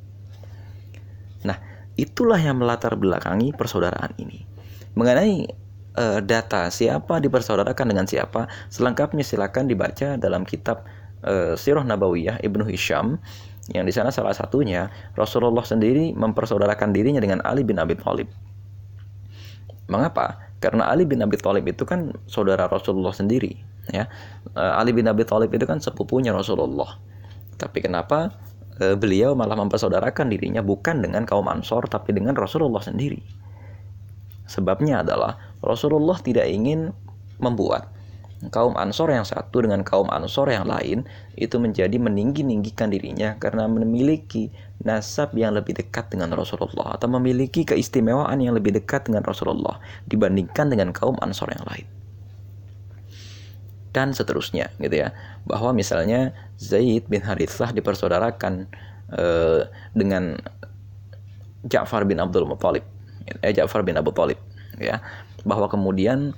Nah, 1.44 1.60
itulah 2.00 2.40
yang 2.40 2.64
melatar 2.64 2.96
belakangi 2.96 3.52
persaudaraan 3.52 4.16
ini. 4.24 4.48
Mengenai 4.96 5.52
uh, 6.00 6.24
data 6.24 6.72
siapa 6.72 7.20
dipersaudarakan 7.20 7.92
dengan 7.92 8.08
siapa, 8.08 8.48
selengkapnya 8.72 9.28
silakan 9.28 9.68
dibaca 9.68 10.16
dalam 10.16 10.48
kitab 10.48 10.88
uh, 11.28 11.60
Sirah 11.60 11.84
Nabawiyah 11.84 12.40
Ibnu 12.40 12.72
Hisham 12.72 13.20
yang 13.74 13.86
di 13.86 13.94
sana 13.94 14.14
salah 14.14 14.36
satunya 14.36 14.94
Rasulullah 15.18 15.66
sendiri 15.66 16.14
mempersaudarakan 16.14 16.94
dirinya 16.94 17.18
dengan 17.18 17.42
Ali 17.42 17.66
bin 17.66 17.82
Abi 17.82 17.98
Thalib. 17.98 18.30
Mengapa? 19.90 20.54
Karena 20.62 20.90
Ali 20.90 21.06
bin 21.06 21.22
Abi 21.26 21.38
Thalib 21.38 21.66
itu 21.66 21.86
kan 21.86 22.14
saudara 22.30 22.70
Rasulullah 22.70 23.14
sendiri, 23.14 23.58
ya. 23.90 24.06
Eh, 24.54 24.74
Ali 24.78 24.94
bin 24.94 25.10
Abi 25.10 25.26
Thalib 25.26 25.50
itu 25.50 25.66
kan 25.66 25.82
sepupunya 25.82 26.30
Rasulullah. 26.30 27.02
Tapi 27.56 27.80
kenapa 27.80 28.36
e, 28.80 29.00
beliau 29.00 29.32
malah 29.32 29.56
mempersaudarakan 29.56 30.28
dirinya 30.28 30.60
bukan 30.60 31.00
dengan 31.00 31.24
kaum 31.24 31.48
Ansor 31.48 31.88
tapi 31.88 32.12
dengan 32.12 32.36
Rasulullah 32.36 32.84
sendiri? 32.84 33.24
Sebabnya 34.46 35.02
adalah 35.02 35.40
Rasulullah 35.64 36.20
tidak 36.20 36.46
ingin 36.52 36.92
membuat 37.40 37.95
kaum 38.52 38.74
Ansor 38.76 39.14
yang 39.14 39.24
satu 39.24 39.64
dengan 39.64 39.82
kaum 39.86 40.10
Ansor 40.12 40.52
yang 40.52 40.66
lain 40.68 41.08
itu 41.38 41.58
menjadi 41.58 41.96
meninggi-ninggikan 41.96 42.92
dirinya 42.92 43.38
karena 43.38 43.70
memiliki 43.70 44.52
nasab 44.84 45.32
yang 45.38 45.56
lebih 45.56 45.78
dekat 45.78 46.12
dengan 46.12 46.36
Rasulullah 46.36 47.00
atau 47.00 47.08
memiliki 47.08 47.64
keistimewaan 47.64 48.44
yang 48.44 48.58
lebih 48.58 48.76
dekat 48.76 49.08
dengan 49.08 49.24
Rasulullah 49.24 49.80
dibandingkan 50.10 50.68
dengan 50.68 50.92
kaum 50.92 51.16
Ansor 51.24 51.52
yang 51.54 51.66
lain. 51.66 51.88
Dan 53.96 54.12
seterusnya 54.12 54.76
gitu 54.84 55.08
ya. 55.08 55.16
Bahwa 55.48 55.72
misalnya 55.72 56.36
Zaid 56.60 57.08
bin 57.08 57.24
Harithah 57.24 57.72
dipersaudarakan 57.72 58.68
uh, 59.16 59.72
dengan 59.96 60.36
Ja'far 61.64 62.04
bin 62.04 62.20
Abdul 62.20 62.44
Muthalib. 62.44 62.84
Eh, 63.40 63.56
Ja'far 63.56 63.88
bin 63.88 63.96
Abu 63.96 64.12
Talib 64.12 64.36
ya. 64.76 65.00
Bahwa 65.48 65.72
kemudian 65.72 66.36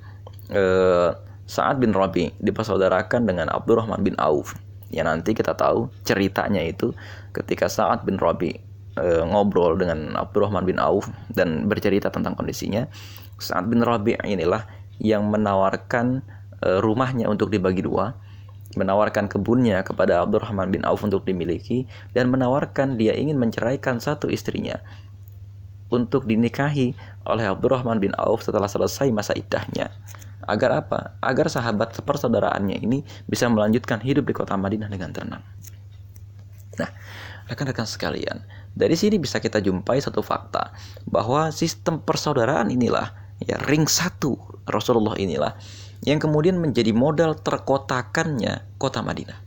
uh, 0.54 1.18
Sa'ad 1.48 1.80
bin 1.80 1.96
Rabi 1.96 2.36
dipersaudarakan 2.44 3.24
dengan 3.24 3.48
Abdurrahman 3.48 4.04
bin 4.04 4.20
Auf. 4.20 4.60
Ya 4.92 5.08
nanti 5.08 5.32
kita 5.32 5.56
tahu 5.56 5.88
ceritanya 6.04 6.60
itu 6.60 6.92
ketika 7.32 7.72
Sa'ad 7.72 8.04
bin 8.04 8.20
Rabi 8.20 8.60
e, 9.00 9.08
ngobrol 9.24 9.80
dengan 9.80 10.16
Abdurrahman 10.20 10.68
bin 10.68 10.76
Auf 10.80 11.08
dan 11.32 11.72
bercerita 11.72 12.12
tentang 12.12 12.36
kondisinya. 12.36 12.88
Sa'ad 13.40 13.72
bin 13.72 13.80
Rabi 13.80 14.20
inilah 14.28 14.68
yang 15.00 15.32
menawarkan 15.32 16.20
e, 16.60 16.84
rumahnya 16.84 17.32
untuk 17.32 17.48
dibagi 17.48 17.80
dua, 17.80 18.12
menawarkan 18.76 19.32
kebunnya 19.32 19.88
kepada 19.88 20.20
Abdurrahman 20.28 20.68
bin 20.68 20.84
Auf 20.84 21.08
untuk 21.08 21.24
dimiliki 21.24 21.88
dan 22.12 22.28
menawarkan 22.28 23.00
dia 23.00 23.16
ingin 23.16 23.40
menceraikan 23.40 24.04
satu 24.04 24.28
istrinya 24.28 24.84
untuk 25.88 26.28
dinikahi 26.28 26.92
oleh 27.24 27.46
Abdurrahman 27.48 28.04
bin 28.04 28.12
Auf 28.20 28.44
setelah 28.44 28.68
selesai 28.68 29.08
masa 29.16 29.32
iddahnya. 29.32 29.88
Agar 30.46 30.86
apa? 30.86 31.18
Agar 31.18 31.50
sahabat 31.50 31.98
sepersaudaraannya 31.98 32.78
ini 32.78 33.02
bisa 33.26 33.50
melanjutkan 33.50 33.98
hidup 33.98 34.30
di 34.30 34.34
kota 34.38 34.54
Madinah 34.54 34.86
dengan 34.86 35.10
tenang. 35.10 35.44
Nah, 36.78 36.90
rekan-rekan 37.50 37.90
sekalian, 37.90 38.46
dari 38.78 38.94
sini 38.94 39.18
bisa 39.18 39.42
kita 39.42 39.58
jumpai 39.58 39.98
satu 39.98 40.22
fakta 40.22 40.78
bahwa 41.10 41.50
sistem 41.50 41.98
persaudaraan 42.06 42.70
inilah 42.70 43.18
ya 43.42 43.58
ring 43.66 43.90
satu 43.90 44.38
Rasulullah 44.70 45.18
inilah 45.18 45.58
yang 46.06 46.22
kemudian 46.22 46.62
menjadi 46.62 46.94
modal 46.94 47.34
terkotakannya 47.42 48.78
kota 48.78 49.02
Madinah. 49.02 49.42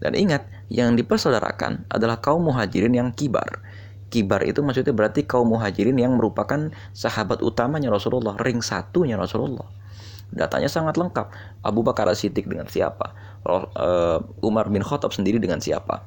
Dan 0.00 0.16
ingat, 0.16 0.48
yang 0.72 0.96
dipersaudarakan 0.96 1.88
adalah 1.92 2.20
kaum 2.20 2.48
muhajirin 2.48 2.92
yang 2.96 3.12
kibar. 3.12 3.64
Kibar 4.08 4.44
itu 4.48 4.64
maksudnya 4.64 4.96
berarti 4.96 5.28
kaum 5.28 5.52
muhajirin 5.52 5.96
yang 5.96 6.16
merupakan 6.16 6.72
sahabat 6.96 7.44
utamanya 7.44 7.92
Rasulullah, 7.92 8.36
ring 8.40 8.64
satunya 8.64 9.20
Rasulullah 9.20 9.85
Datanya 10.34 10.66
sangat 10.66 10.98
lengkap. 10.98 11.30
Abu 11.62 11.86
Bakar 11.86 12.10
Siddiq 12.14 12.46
dengan 12.50 12.66
siapa? 12.66 13.14
Eh, 13.46 14.18
Umar 14.42 14.66
bin 14.70 14.82
Khattab 14.82 15.14
sendiri 15.14 15.38
dengan 15.38 15.62
siapa? 15.62 16.02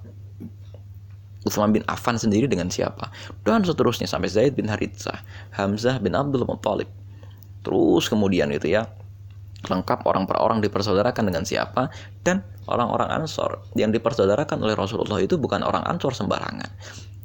Utsman 1.47 1.71
bin 1.71 1.87
Affan 1.87 2.19
sendiri 2.19 2.51
dengan 2.51 2.67
siapa? 2.67 3.09
Dan 3.47 3.63
seterusnya 3.63 4.05
sampai 4.05 4.27
Zaid 4.27 4.59
bin 4.59 4.67
Haritsah, 4.67 5.23
Hamzah 5.55 6.03
bin 6.03 6.11
Abdul 6.11 6.43
Muttalib. 6.43 6.91
Terus 7.63 8.11
kemudian 8.11 8.51
itu 8.51 8.75
ya, 8.75 8.91
lengkap 9.71 10.03
orang 10.03 10.27
per 10.27 10.39
orang 10.39 10.59
dipersaudarakan 10.59 11.31
dengan 11.31 11.43
siapa 11.47 11.91
dan 12.27 12.43
orang-orang 12.67 13.23
Ansor 13.23 13.63
yang 13.75 13.91
dipersaudarakan 13.91 14.59
oleh 14.59 14.75
Rasulullah 14.75 15.19
itu 15.19 15.35
bukan 15.39 15.63
orang 15.63 15.83
Ansor 15.87 16.15
sembarangan 16.15 16.71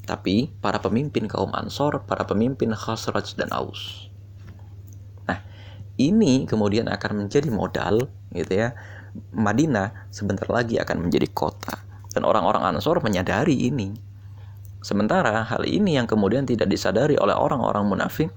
tapi 0.05 0.53
para 0.61 0.79
pemimpin 0.79 1.27
kaum 1.27 1.51
Ansor, 1.57 2.05
para 2.05 2.29
pemimpin 2.29 2.77
Khasraj 2.77 3.41
dan 3.41 3.51
Aus. 3.51 4.13
Ini 5.95 6.51
kemudian 6.51 6.91
akan 6.91 7.27
menjadi 7.27 7.49
modal 7.55 8.11
gitu 8.35 8.53
ya. 8.53 8.75
Madinah 9.31 10.11
sebentar 10.11 10.51
lagi 10.51 10.75
akan 10.83 11.07
menjadi 11.07 11.31
kota 11.31 11.79
dan 12.11 12.27
orang-orang 12.27 12.67
Ansor 12.67 12.99
menyadari 12.99 13.71
ini. 13.71 13.95
Sementara 14.83 15.47
hal 15.47 15.63
ini 15.65 15.97
yang 15.97 16.11
kemudian 16.11 16.45
tidak 16.45 16.67
disadari 16.67 17.15
oleh 17.15 17.33
orang-orang 17.33 17.87
munafik 17.87 18.35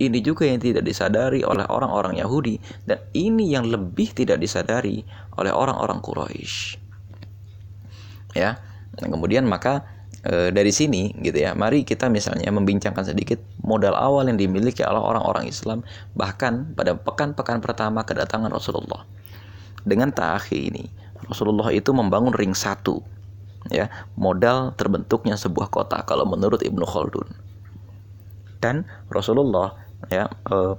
ini 0.00 0.24
juga 0.24 0.48
yang 0.48 0.56
tidak 0.56 0.88
disadari 0.88 1.44
oleh 1.44 1.68
orang-orang 1.68 2.16
Yahudi 2.16 2.56
dan 2.88 3.04
ini 3.12 3.52
yang 3.52 3.68
lebih 3.68 4.16
tidak 4.16 4.40
disadari 4.40 5.04
oleh 5.36 5.52
orang-orang 5.52 6.00
Quraisy. 6.00 6.80
Ya. 8.32 8.56
Dan 8.96 9.12
kemudian 9.12 9.44
maka 9.44 9.84
e, 10.24 10.52
dari 10.52 10.72
sini 10.72 11.12
gitu 11.20 11.36
ya, 11.36 11.52
mari 11.56 11.84
kita 11.84 12.08
misalnya 12.12 12.48
membincangkan 12.52 13.04
sedikit 13.04 13.40
modal 13.64 13.96
awal 13.96 14.28
yang 14.28 14.36
dimiliki 14.36 14.84
oleh 14.84 15.00
orang-orang 15.00 15.48
Islam 15.48 15.84
bahkan 16.16 16.72
pada 16.76 16.96
pekan-pekan 16.96 17.60
pertama 17.60 18.04
kedatangan 18.04 18.52
Rasulullah. 18.52 19.04
Dengan 19.80 20.12
ta'akhi 20.12 20.72
ini, 20.72 20.84
Rasulullah 21.28 21.72
itu 21.72 21.92
membangun 21.96 22.36
ring 22.36 22.52
satu 22.52 23.00
ya, 23.68 23.88
modal 24.16 24.72
terbentuknya 24.76 25.36
sebuah 25.36 25.68
kota 25.68 26.00
kalau 26.04 26.24
menurut 26.28 26.60
Ibnu 26.60 26.84
Khaldun. 26.84 27.28
Dan 28.60 28.84
Rasulullah 29.08 29.72
ya 30.12 30.28
uh, 30.52 30.76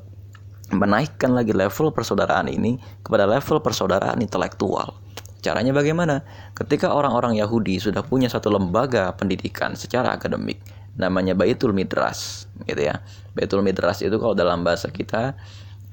menaikkan 0.74 1.36
lagi 1.36 1.52
level 1.52 1.92
persaudaraan 1.92 2.48
ini 2.48 2.80
kepada 3.04 3.28
level 3.28 3.60
persaudaraan 3.62 4.22
intelektual. 4.24 4.98
Caranya 5.42 5.74
bagaimana? 5.74 6.22
Ketika 6.54 6.94
orang-orang 6.94 7.34
Yahudi 7.34 7.82
sudah 7.82 8.06
punya 8.06 8.30
satu 8.30 8.54
lembaga 8.54 9.10
pendidikan 9.18 9.74
secara 9.74 10.14
akademik, 10.14 10.62
namanya 11.02 11.34
Baitul 11.34 11.74
Midras, 11.74 12.46
gitu 12.70 12.86
ya. 12.86 13.02
Baitul 13.34 13.66
Midras 13.66 14.06
itu 14.06 14.14
kalau 14.22 14.38
dalam 14.38 14.62
bahasa 14.62 14.94
kita 14.94 15.34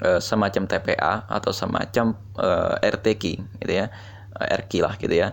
uh, 0.05 0.21
semacam 0.21 0.69
TPA 0.69 1.25
atau 1.33 1.51
semacam 1.57 2.13
eh, 2.37 2.93
RTQ, 2.93 3.23
gitu 3.65 3.73
ya, 3.73 3.89
RQ 4.37 4.73
lah, 4.85 4.95
gitu 5.01 5.15
ya, 5.17 5.33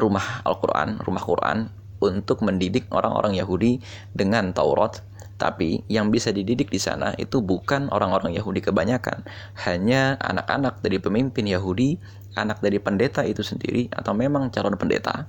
rumah 0.00 0.40
Al-Quran, 0.46 1.02
rumah 1.02 1.22
Quran 1.22 1.68
untuk 2.00 2.44
mendidik 2.44 2.88
orang-orang 2.92 3.36
Yahudi 3.36 3.80
dengan 4.12 4.52
Taurat 4.52 5.00
tapi 5.36 5.84
yang 5.92 6.08
bisa 6.08 6.32
dididik 6.32 6.72
di 6.72 6.80
sana 6.80 7.12
itu 7.20 7.44
bukan 7.44 7.92
orang-orang 7.92 8.32
Yahudi 8.32 8.64
kebanyakan, 8.64 9.20
hanya 9.68 10.16
anak-anak 10.24 10.80
dari 10.80 10.96
pemimpin 10.96 11.44
Yahudi, 11.44 12.00
anak 12.40 12.64
dari 12.64 12.80
pendeta 12.80 13.20
itu 13.20 13.44
sendiri 13.44 13.92
atau 13.92 14.16
memang 14.16 14.48
calon 14.48 14.80
pendeta. 14.80 15.28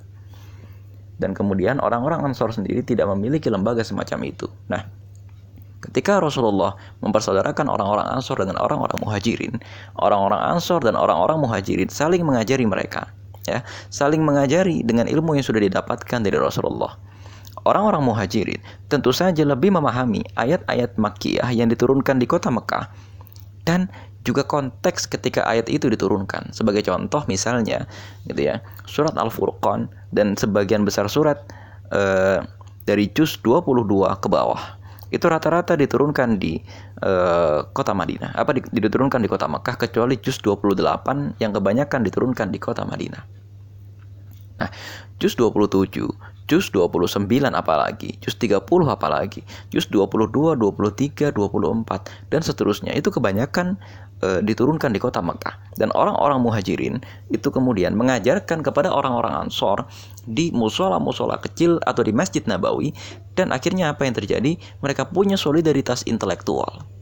Dan 1.18 1.36
kemudian 1.36 1.82
orang-orang 1.82 2.24
Ansor 2.24 2.56
sendiri 2.56 2.80
tidak 2.80 3.10
memiliki 3.12 3.52
lembaga 3.52 3.84
semacam 3.84 4.32
itu. 4.32 4.48
Nah, 4.72 4.86
ketika 5.84 6.24
Rasulullah 6.24 6.78
mempersaudarakan 7.04 7.68
orang-orang 7.68 8.08
Ansor 8.08 8.40
dengan 8.40 8.56
orang-orang 8.64 8.96
Muhajirin, 9.04 9.60
orang-orang 10.00 10.40
Ansor 10.56 10.80
dan 10.80 10.96
orang-orang 10.96 11.42
Muhajirin 11.42 11.90
saling 11.92 12.24
mengajari 12.24 12.64
mereka, 12.64 13.12
ya, 13.44 13.60
saling 13.92 14.24
mengajari 14.24 14.80
dengan 14.86 15.04
ilmu 15.04 15.36
yang 15.36 15.44
sudah 15.44 15.60
didapatkan 15.60 16.22
dari 16.22 16.38
Rasulullah 16.38 17.07
Orang-orang 17.66 18.04
muhajirin 18.04 18.60
tentu 18.86 19.10
saja 19.10 19.42
lebih 19.42 19.74
memahami 19.74 20.22
ayat-ayat 20.38 20.94
Makkiyah 21.00 21.50
yang 21.50 21.72
diturunkan 21.72 22.22
di 22.22 22.26
kota 22.28 22.52
Mekah 22.52 22.90
dan 23.66 23.90
juga 24.26 24.44
konteks 24.44 25.08
ketika 25.08 25.46
ayat 25.48 25.72
itu 25.72 25.88
diturunkan. 25.88 26.52
Sebagai 26.52 26.84
contoh 26.84 27.24
misalnya 27.26 27.88
gitu 28.28 28.52
ya, 28.52 28.60
surat 28.84 29.16
Al-Furqan 29.16 29.88
dan 30.12 30.36
sebagian 30.36 30.84
besar 30.84 31.08
surat 31.08 31.40
uh, 31.94 32.44
dari 32.84 33.08
juz 33.16 33.40
22 33.40 33.88
ke 34.20 34.28
bawah 34.28 34.78
itu 35.08 35.24
rata-rata 35.24 35.72
diturunkan 35.72 36.36
di 36.36 36.60
uh, 37.00 37.64
kota 37.72 37.96
Madinah. 37.96 38.36
Apa 38.36 38.52
diturunkan 38.52 39.24
di 39.24 39.28
kota 39.28 39.48
Mekah 39.48 39.80
kecuali 39.80 40.20
juz 40.20 40.36
28 40.44 41.40
yang 41.40 41.56
kebanyakan 41.56 42.00
diturunkan 42.04 42.52
di 42.52 42.60
kota 42.60 42.84
Madinah. 42.84 43.22
Nah, 44.60 44.70
juz 45.16 45.32
27 45.38 46.37
juz 46.48 46.72
29 46.72 47.28
apalagi, 47.52 48.16
juz 48.24 48.34
30 48.40 48.64
apalagi, 48.88 49.44
juz 49.68 49.86
22, 49.92 50.56
23, 50.56 51.30
24 51.36 52.32
dan 52.32 52.40
seterusnya. 52.40 52.96
Itu 52.96 53.12
kebanyakan 53.12 53.76
e, 54.24 54.28
diturunkan 54.42 54.90
di 54.90 54.98
kota 54.98 55.20
Mekah 55.20 55.76
dan 55.76 55.92
orang-orang 55.94 56.40
muhajirin 56.42 57.04
itu 57.28 57.48
kemudian 57.52 57.94
mengajarkan 57.94 58.64
kepada 58.64 58.90
orang-orang 58.90 59.46
Ansor 59.46 59.86
di 60.24 60.50
musola-musola 60.50 61.38
kecil 61.38 61.78
atau 61.84 62.02
di 62.02 62.10
Masjid 62.16 62.42
Nabawi 62.42 62.96
dan 63.36 63.54
akhirnya 63.54 63.92
apa 63.92 64.08
yang 64.08 64.16
terjadi? 64.16 64.58
Mereka 64.82 65.12
punya 65.14 65.36
solidaritas 65.36 66.02
intelektual. 66.08 66.97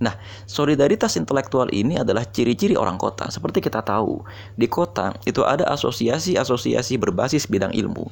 Nah, 0.00 0.16
solidaritas 0.48 1.20
intelektual 1.20 1.68
ini 1.76 2.00
adalah 2.00 2.24
ciri-ciri 2.24 2.72
orang 2.72 2.96
kota. 2.96 3.28
Seperti 3.28 3.60
kita 3.60 3.84
tahu, 3.84 4.24
di 4.56 4.64
kota 4.64 5.12
itu 5.28 5.44
ada 5.44 5.68
asosiasi-asosiasi 5.68 6.96
berbasis 6.96 7.44
bidang 7.44 7.76
ilmu. 7.76 8.08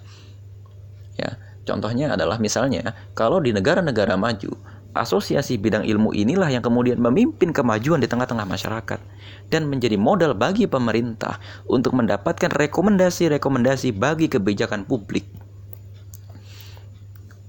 Ya, 1.17 1.41
contohnya 1.65 2.13
adalah 2.13 2.37
misalnya 2.37 2.93
kalau 3.17 3.41
di 3.41 3.57
negara-negara 3.57 4.21
maju, 4.21 4.53
asosiasi 4.93 5.57
bidang 5.57 5.89
ilmu 5.89 6.13
inilah 6.13 6.53
yang 6.53 6.61
kemudian 6.61 7.01
memimpin 7.01 7.57
kemajuan 7.57 8.05
di 8.05 8.09
tengah-tengah 8.09 8.45
masyarakat 8.45 9.01
dan 9.49 9.65
menjadi 9.65 9.97
modal 9.97 10.37
bagi 10.37 10.69
pemerintah 10.69 11.41
untuk 11.73 11.97
mendapatkan 11.97 12.53
rekomendasi-rekomendasi 12.53 13.97
bagi 13.97 14.29
kebijakan 14.29 14.85
publik 14.85 15.25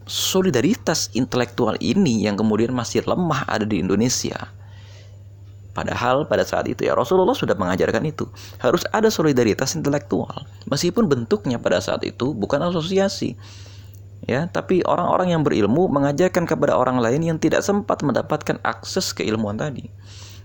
solidaritas 0.09 1.13
intelektual 1.13 1.77
ini 1.77 2.25
yang 2.25 2.33
kemudian 2.33 2.73
masih 2.73 3.05
lemah 3.05 3.45
ada 3.45 3.63
di 3.63 3.77
Indonesia. 3.77 4.49
Padahal 5.77 6.25
pada 6.25 6.41
saat 6.43 6.65
itu 6.65 6.83
ya 6.83 6.97
Rasulullah 6.97 7.37
sudah 7.37 7.53
mengajarkan 7.53 8.03
itu. 8.09 8.25
Harus 8.57 8.83
ada 8.89 9.07
solidaritas 9.13 9.77
intelektual. 9.77 10.49
Meskipun 10.65 11.05
bentuknya 11.05 11.61
pada 11.61 11.77
saat 11.79 12.01
itu 12.03 12.33
bukan 12.33 12.59
asosiasi. 12.67 13.37
Ya, 14.27 14.51
tapi 14.51 14.83
orang-orang 14.83 15.31
yang 15.31 15.41
berilmu 15.47 15.87
mengajarkan 15.87 16.43
kepada 16.43 16.75
orang 16.75 16.99
lain 16.99 17.23
yang 17.23 17.37
tidak 17.39 17.63
sempat 17.63 18.03
mendapatkan 18.03 18.59
akses 18.67 19.15
keilmuan 19.15 19.55
tadi. 19.55 19.87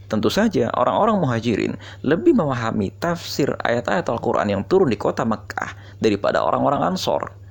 Tentu 0.06 0.30
saja 0.30 0.70
orang-orang 0.76 1.18
muhajirin 1.18 1.74
lebih 2.04 2.36
memahami 2.36 2.94
tafsir 3.02 3.50
ayat-ayat 3.64 4.06
Al-Quran 4.06 4.46
yang 4.46 4.62
turun 4.68 4.92
di 4.92 5.00
kota 5.00 5.26
Mekah 5.26 5.98
daripada 5.98 6.44
orang-orang 6.44 6.94
Ansor. 6.94 7.43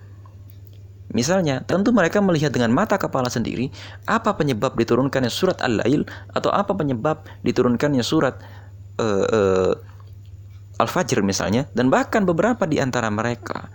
Misalnya, 1.13 1.61
tentu 1.63 1.93
mereka 1.93 2.19
melihat 2.19 2.49
dengan 2.49 2.73
mata 2.73 2.97
kepala 2.97 3.29
sendiri 3.29 3.69
apa 4.09 4.33
penyebab 4.33 4.73
diturunkannya 4.73 5.29
surat 5.29 5.61
Al-Lail 5.61 6.09
atau 6.33 6.49
apa 6.49 6.73
penyebab 6.73 7.21
diturunkannya 7.45 8.01
surat 8.01 8.41
uh, 8.97 9.25
uh, 9.29 9.73
Al-Fajr 10.81 11.21
misalnya 11.21 11.69
dan 11.77 11.93
bahkan 11.93 12.25
beberapa 12.25 12.65
di 12.65 12.81
antara 12.81 13.13
mereka 13.13 13.69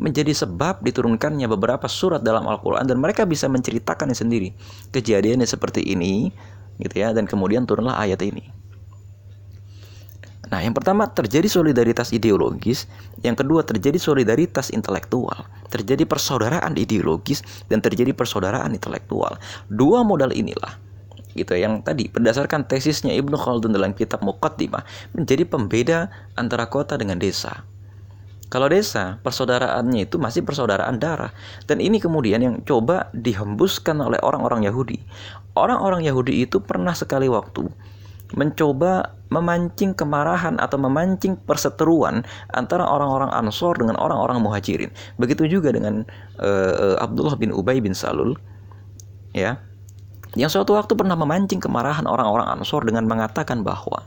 menjadi 0.00 0.32
sebab 0.32 0.82
diturunkannya 0.82 1.46
beberapa 1.46 1.86
surat 1.86 2.24
dalam 2.24 2.48
Al-Qur'an 2.48 2.88
dan 2.88 2.98
mereka 2.98 3.22
bisa 3.22 3.46
menceritakannya 3.46 4.16
sendiri. 4.16 4.56
Kejadiannya 4.90 5.46
seperti 5.46 5.84
ini 5.84 6.32
gitu 6.80 7.04
ya 7.04 7.12
dan 7.12 7.28
kemudian 7.28 7.68
turunlah 7.68 8.00
ayat 8.00 8.24
ini. 8.24 8.59
Nah, 10.50 10.58
yang 10.58 10.74
pertama 10.74 11.06
terjadi 11.06 11.46
solidaritas 11.46 12.10
ideologis, 12.10 12.90
yang 13.22 13.38
kedua 13.38 13.62
terjadi 13.62 14.02
solidaritas 14.02 14.74
intelektual, 14.74 15.46
terjadi 15.70 16.02
persaudaraan 16.02 16.74
ideologis 16.74 17.46
dan 17.70 17.78
terjadi 17.78 18.10
persaudaraan 18.10 18.74
intelektual. 18.74 19.38
Dua 19.70 20.02
modal 20.02 20.34
inilah 20.34 20.90
gitu 21.30 21.54
yang 21.54 21.78
tadi 21.86 22.10
berdasarkan 22.10 22.66
tesisnya 22.66 23.14
Ibnu 23.14 23.38
Khaldun 23.38 23.70
dalam 23.70 23.94
kitab 23.94 24.18
Muqaddimah 24.26 24.82
menjadi 25.14 25.46
pembeda 25.46 26.10
antara 26.34 26.66
kota 26.66 26.98
dengan 26.98 27.22
desa. 27.22 27.62
Kalau 28.50 28.66
desa, 28.66 29.22
persaudaraannya 29.22 30.10
itu 30.10 30.18
masih 30.18 30.42
persaudaraan 30.42 30.98
darah. 30.98 31.30
Dan 31.70 31.78
ini 31.78 32.02
kemudian 32.02 32.42
yang 32.42 32.66
coba 32.66 33.06
dihembuskan 33.14 33.94
oleh 34.02 34.18
orang-orang 34.26 34.66
Yahudi. 34.66 34.98
Orang-orang 35.54 36.02
Yahudi 36.02 36.50
itu 36.50 36.58
pernah 36.58 36.90
sekali 36.90 37.30
waktu 37.30 37.70
mencoba 38.34 39.16
memancing 39.30 39.94
kemarahan 39.94 40.58
atau 40.58 40.76
memancing 40.78 41.38
perseteruan 41.46 42.26
antara 42.50 42.82
orang-orang 42.82 43.30
Ansor 43.30 43.78
dengan 43.78 43.94
orang-orang 43.98 44.42
Muhajirin. 44.42 44.90
Begitu 45.22 45.46
juga 45.46 45.70
dengan 45.70 46.02
uh, 46.42 46.98
Abdullah 46.98 47.38
bin 47.38 47.54
Ubay 47.54 47.78
bin 47.78 47.94
Salul, 47.94 48.34
ya. 49.34 49.58
yang 50.38 50.50
suatu 50.50 50.78
waktu 50.78 50.94
pernah 50.94 51.18
memancing 51.18 51.58
kemarahan 51.62 52.06
orang-orang 52.06 52.58
Ansor 52.58 52.86
dengan 52.86 53.06
mengatakan 53.10 53.66
bahwa 53.66 54.06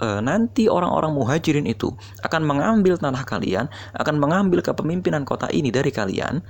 e, 0.00 0.20
nanti 0.20 0.68
orang-orang 0.68 1.16
muhajirin 1.16 1.64
itu 1.64 1.92
akan 2.20 2.44
mengambil 2.44 3.00
tanah 3.00 3.24
kalian, 3.24 3.64
akan 3.96 4.20
mengambil 4.20 4.60
kepemimpinan 4.60 5.24
kota 5.24 5.48
ini 5.48 5.72
dari 5.72 5.88
kalian 5.88 6.44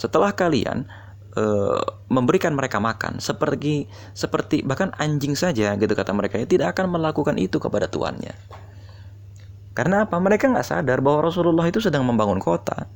setelah 0.00 0.32
kalian 0.32 0.88
e, 1.34 1.44
memberikan 2.10 2.54
mereka 2.54 2.82
makan 2.82 3.18
seperti 3.22 3.86
seperti 4.12 4.62
bahkan 4.66 4.90
anjing 4.98 5.34
saja 5.38 5.74
gitu 5.78 5.92
kata 5.94 6.10
mereka 6.14 6.38
ya 6.38 6.46
tidak 6.46 6.78
akan 6.78 6.94
melakukan 6.94 7.36
itu 7.38 7.58
kepada 7.62 7.86
tuannya. 7.86 8.34
Karena 9.70 10.04
apa? 10.04 10.18
Mereka 10.18 10.50
nggak 10.50 10.66
sadar 10.66 10.98
bahwa 11.00 11.30
Rasulullah 11.30 11.64
itu 11.70 11.78
sedang 11.78 12.02
membangun 12.02 12.42
kota. 12.42 12.90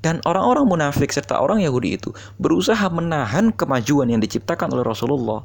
Dan 0.00 0.22
orang-orang 0.22 0.68
munafik 0.68 1.10
serta 1.10 1.42
orang 1.42 1.58
Yahudi 1.64 1.98
itu 1.98 2.14
berusaha 2.38 2.86
menahan 2.92 3.50
kemajuan 3.50 4.06
yang 4.06 4.22
diciptakan 4.22 4.70
oleh 4.70 4.86
Rasulullah. 4.86 5.42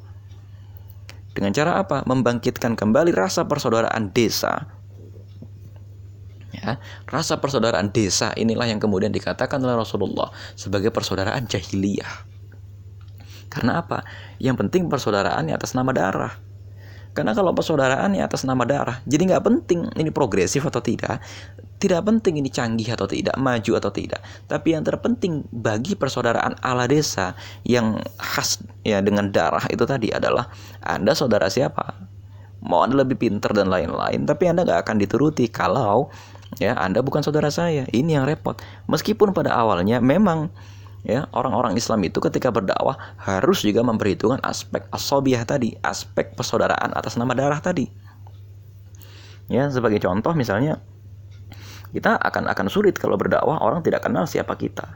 Dengan 1.32 1.56
cara 1.56 1.82
apa? 1.82 2.04
Membangkitkan 2.06 2.76
kembali 2.78 3.16
rasa 3.16 3.48
persaudaraan 3.48 4.12
desa. 4.12 4.68
Ya, 6.52 6.84
rasa 7.08 7.40
persaudaraan 7.40 7.96
desa 7.96 8.36
inilah 8.36 8.68
yang 8.68 8.84
kemudian 8.84 9.16
dikatakan 9.16 9.64
oleh 9.64 9.80
Rasulullah 9.80 10.36
sebagai 10.60 10.92
persaudaraan 10.92 11.48
jahiliyah. 11.48 12.28
Karena 13.52 13.84
apa? 13.84 14.04
Yang 14.40 14.68
penting 14.68 14.88
persaudaraannya 14.88 15.56
atas 15.56 15.76
nama 15.76 15.92
darah. 15.92 16.34
Karena 17.12 17.36
kalau 17.36 17.52
persaudaraan 17.52 18.16
ya 18.16 18.24
atas 18.24 18.48
nama 18.48 18.64
darah, 18.64 19.04
jadi 19.04 19.36
nggak 19.36 19.44
penting 19.44 19.84
ini 20.00 20.16
progresif 20.16 20.64
atau 20.64 20.80
tidak, 20.80 21.20
tidak 21.76 22.08
penting 22.08 22.40
ini 22.40 22.48
canggih 22.48 22.88
atau 22.96 23.04
tidak, 23.04 23.36
maju 23.36 23.72
atau 23.84 23.92
tidak. 23.92 24.24
Tapi 24.48 24.80
yang 24.80 24.88
terpenting 24.88 25.44
bagi 25.52 26.00
persaudaraan 26.00 26.64
ala 26.64 26.88
desa 26.88 27.36
yang 27.68 28.00
khas 28.16 28.64
ya 28.88 29.04
dengan 29.04 29.28
darah 29.28 29.68
itu 29.68 29.84
tadi 29.84 30.08
adalah 30.16 30.48
Anda 30.80 31.12
saudara 31.12 31.52
siapa? 31.52 32.00
Mau 32.64 32.80
Anda 32.88 33.04
lebih 33.04 33.20
pintar 33.20 33.52
dan 33.52 33.68
lain-lain, 33.68 34.24
tapi 34.24 34.48
Anda 34.48 34.64
nggak 34.64 34.88
akan 34.88 34.96
dituruti 35.04 35.52
kalau 35.52 36.08
ya 36.58 36.76
Anda 36.76 37.00
bukan 37.06 37.22
saudara 37.24 37.48
saya. 37.54 37.88
Ini 37.94 38.20
yang 38.20 38.26
repot. 38.28 38.60
Meskipun 38.90 39.32
pada 39.32 39.56
awalnya 39.56 40.04
memang 40.04 40.52
ya 41.06 41.30
orang-orang 41.32 41.78
Islam 41.78 42.04
itu 42.04 42.20
ketika 42.20 42.52
berdakwah 42.52 42.98
harus 43.22 43.64
juga 43.64 43.86
memperhitungkan 43.86 44.42
aspek 44.44 44.84
asobiah 44.92 45.46
tadi, 45.48 45.78
aspek 45.86 46.34
persaudaraan 46.36 46.92
atas 46.98 47.16
nama 47.16 47.32
darah 47.38 47.62
tadi. 47.62 47.88
Ya, 49.52 49.68
sebagai 49.68 50.00
contoh 50.00 50.32
misalnya 50.32 50.80
kita 51.92 52.16
akan 52.16 52.48
akan 52.48 52.68
sulit 52.72 52.96
kalau 52.96 53.20
berdakwah 53.20 53.60
orang 53.60 53.84
tidak 53.84 54.08
kenal 54.08 54.24
siapa 54.24 54.56
kita. 54.56 54.96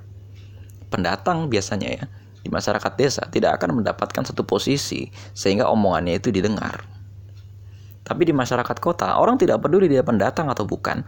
Pendatang 0.87 1.51
biasanya 1.51 1.89
ya 1.91 2.05
di 2.39 2.53
masyarakat 2.53 2.93
desa 2.95 3.25
tidak 3.27 3.59
akan 3.59 3.81
mendapatkan 3.81 4.23
satu 4.23 4.47
posisi 4.47 5.11
sehingga 5.35 5.67
omongannya 5.67 6.21
itu 6.21 6.31
didengar. 6.31 6.85
Tapi 8.05 8.21
di 8.21 8.33
masyarakat 8.37 8.77
kota 8.77 9.17
orang 9.17 9.41
tidak 9.41 9.65
peduli 9.65 9.89
dia 9.89 10.05
pendatang 10.05 10.45
atau 10.47 10.61
bukan. 10.63 11.01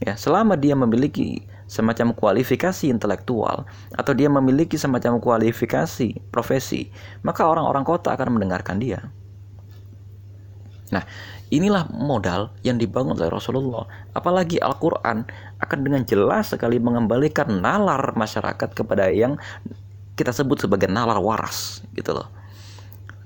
Ya, 0.00 0.16
selama 0.16 0.56
dia 0.56 0.72
memiliki 0.72 1.44
semacam 1.68 2.16
kualifikasi 2.16 2.88
intelektual 2.88 3.68
atau 3.94 4.12
dia 4.16 4.26
memiliki 4.26 4.74
semacam 4.80 5.20
kualifikasi 5.20 6.16
profesi, 6.32 6.88
maka 7.22 7.46
orang-orang 7.46 7.84
kota 7.84 8.16
akan 8.16 8.40
mendengarkan 8.40 8.80
dia. 8.80 9.12
Nah, 10.90 11.06
inilah 11.54 11.86
modal 11.94 12.50
yang 12.66 12.74
dibangun 12.74 13.14
oleh 13.14 13.30
Rasulullah. 13.30 13.86
Apalagi 14.10 14.58
Al-Quran 14.58 15.22
akan 15.62 15.78
dengan 15.86 16.02
jelas 16.02 16.50
sekali 16.50 16.82
mengembalikan 16.82 17.62
nalar 17.62 18.16
masyarakat 18.18 18.74
kepada 18.74 19.06
yang 19.14 19.38
kita 20.18 20.34
sebut 20.34 20.58
sebagai 20.58 20.90
nalar 20.90 21.22
waras, 21.22 21.86
gitu 21.94 22.18
loh. 22.18 22.26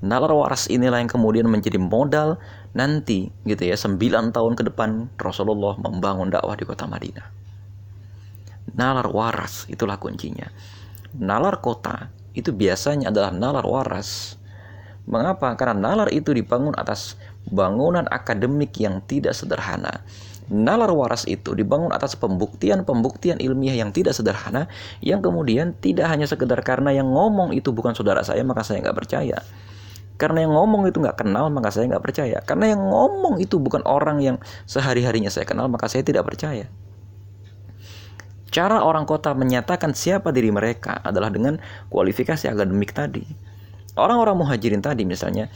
Nalar 0.05 0.29
waras 0.37 0.69
inilah 0.69 1.01
yang 1.01 1.09
kemudian 1.09 1.49
menjadi 1.49 1.81
modal 1.81 2.37
nanti 2.75 3.31
gitu 3.47 3.63
ya 3.63 3.79
9 3.79 4.35
tahun 4.35 4.53
ke 4.59 4.63
depan 4.69 5.15
Rasulullah 5.17 5.79
membangun 5.79 6.29
dakwah 6.31 6.59
di 6.59 6.67
kota 6.67 6.91
Madinah 6.91 7.45
nalar 8.73 9.07
waras 9.13 9.69
itulah 9.71 10.01
kuncinya. 10.01 10.51
Nalar 11.15 11.63
kota 11.63 12.11
itu 12.35 12.51
biasanya 12.51 13.15
adalah 13.15 13.31
nalar 13.31 13.65
waras. 13.69 14.41
Mengapa? 15.05 15.53
Karena 15.55 15.93
nalar 15.93 16.09
itu 16.11 16.33
dibangun 16.33 16.73
atas 16.75 17.21
bangunan 17.47 18.09
akademik 18.09 18.75
yang 18.81 19.05
tidak 19.05 19.37
sederhana. 19.37 20.03
Nalar 20.49 20.93
waras 20.93 21.25
itu 21.25 21.57
dibangun 21.57 21.93
atas 21.93 22.17
pembuktian-pembuktian 22.21 23.41
ilmiah 23.41 23.81
yang 23.81 23.97
tidak 23.97 24.13
sederhana 24.13 24.69
yang 25.01 25.25
kemudian 25.25 25.73
tidak 25.81 26.09
hanya 26.13 26.29
sekedar 26.29 26.61
karena 26.61 26.93
yang 26.93 27.09
ngomong 27.09 27.57
itu 27.57 27.73
bukan 27.73 27.97
saudara 27.97 28.21
saya 28.21 28.45
maka 28.45 28.61
saya 28.65 28.85
nggak 28.85 28.97
percaya. 28.97 29.41
Karena 30.15 30.47
yang 30.47 30.55
ngomong 30.55 30.87
itu 30.87 31.03
nggak 31.03 31.27
kenal 31.27 31.51
maka 31.51 31.75
saya 31.75 31.91
nggak 31.91 32.05
percaya. 32.05 32.39
Karena 32.43 32.71
yang 32.75 32.83
ngomong 32.87 33.43
itu 33.43 33.59
bukan 33.59 33.83
orang 33.83 34.23
yang 34.23 34.37
sehari-harinya 34.65 35.31
saya 35.31 35.47
kenal 35.47 35.67
maka 35.67 35.91
saya 35.91 36.07
tidak 36.07 36.23
percaya. 36.27 36.71
Cara 38.55 38.87
orang 38.87 39.03
kota 39.03 39.35
menyatakan 39.35 39.99
siapa 39.99 40.31
diri 40.31 40.55
mereka 40.55 41.03
adalah 41.03 41.27
dengan 41.27 41.59
kualifikasi 41.91 42.47
akademik 42.47 42.95
tadi. 42.95 43.27
Orang-orang 43.99 44.39
muhajirin 44.39 44.79
tadi 44.79 45.03
misalnya, 45.03 45.51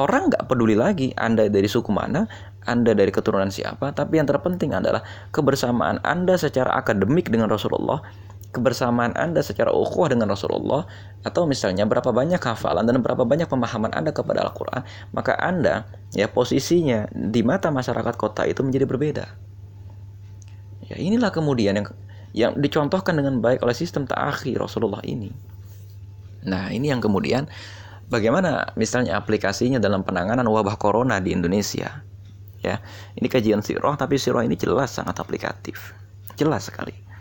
orang 0.00 0.32
nggak 0.32 0.48
peduli 0.48 0.72
lagi 0.72 1.12
Anda 1.12 1.52
dari 1.52 1.68
suku 1.68 1.92
mana, 1.92 2.24
Anda 2.64 2.96
dari 2.96 3.12
keturunan 3.12 3.52
siapa, 3.52 3.92
tapi 3.92 4.16
yang 4.16 4.24
terpenting 4.24 4.72
adalah 4.72 5.04
kebersamaan 5.28 6.00
Anda 6.00 6.40
secara 6.40 6.72
akademik 6.72 7.28
dengan 7.28 7.52
Rasulullah, 7.52 8.00
kebersamaan 8.52 9.16
Anda 9.16 9.40
secara 9.40 9.72
ukhuwah 9.72 10.12
dengan 10.12 10.28
Rasulullah, 10.28 10.84
atau 11.24 11.48
misalnya 11.48 11.88
berapa 11.88 12.12
banyak 12.12 12.38
hafalan 12.38 12.84
dan 12.84 13.00
berapa 13.00 13.24
banyak 13.24 13.48
pemahaman 13.48 13.96
Anda 13.96 14.12
kepada 14.12 14.44
Al-Quran, 14.44 14.84
maka 15.16 15.34
Anda 15.40 15.88
ya 16.12 16.28
posisinya 16.28 17.08
di 17.10 17.40
mata 17.40 17.72
masyarakat 17.72 18.14
kota 18.20 18.44
itu 18.44 18.60
menjadi 18.60 18.84
berbeda. 18.84 19.26
Ya 20.92 20.96
inilah 21.00 21.32
kemudian 21.32 21.80
yang 21.80 21.88
yang 22.32 22.52
dicontohkan 22.56 23.16
dengan 23.16 23.40
baik 23.40 23.64
oleh 23.64 23.76
sistem 23.76 24.04
ta'akhi 24.04 24.56
Rasulullah 24.56 25.00
ini. 25.04 25.32
Nah, 26.44 26.68
ini 26.72 26.92
yang 26.92 27.00
kemudian 27.00 27.48
bagaimana 28.08 28.72
misalnya 28.76 29.16
aplikasinya 29.16 29.80
dalam 29.80 30.04
penanganan 30.04 30.44
wabah 30.48 30.76
corona 30.76 31.20
di 31.20 31.32
Indonesia. 31.32 32.04
Ya, 32.62 32.78
ini 33.18 33.26
kajian 33.26 33.64
sirah 33.64 33.98
tapi 33.98 34.20
sirah 34.20 34.46
ini 34.46 34.54
jelas 34.54 34.94
sangat 34.94 35.18
aplikatif. 35.18 35.96
Jelas 36.38 36.70
sekali. 36.70 37.11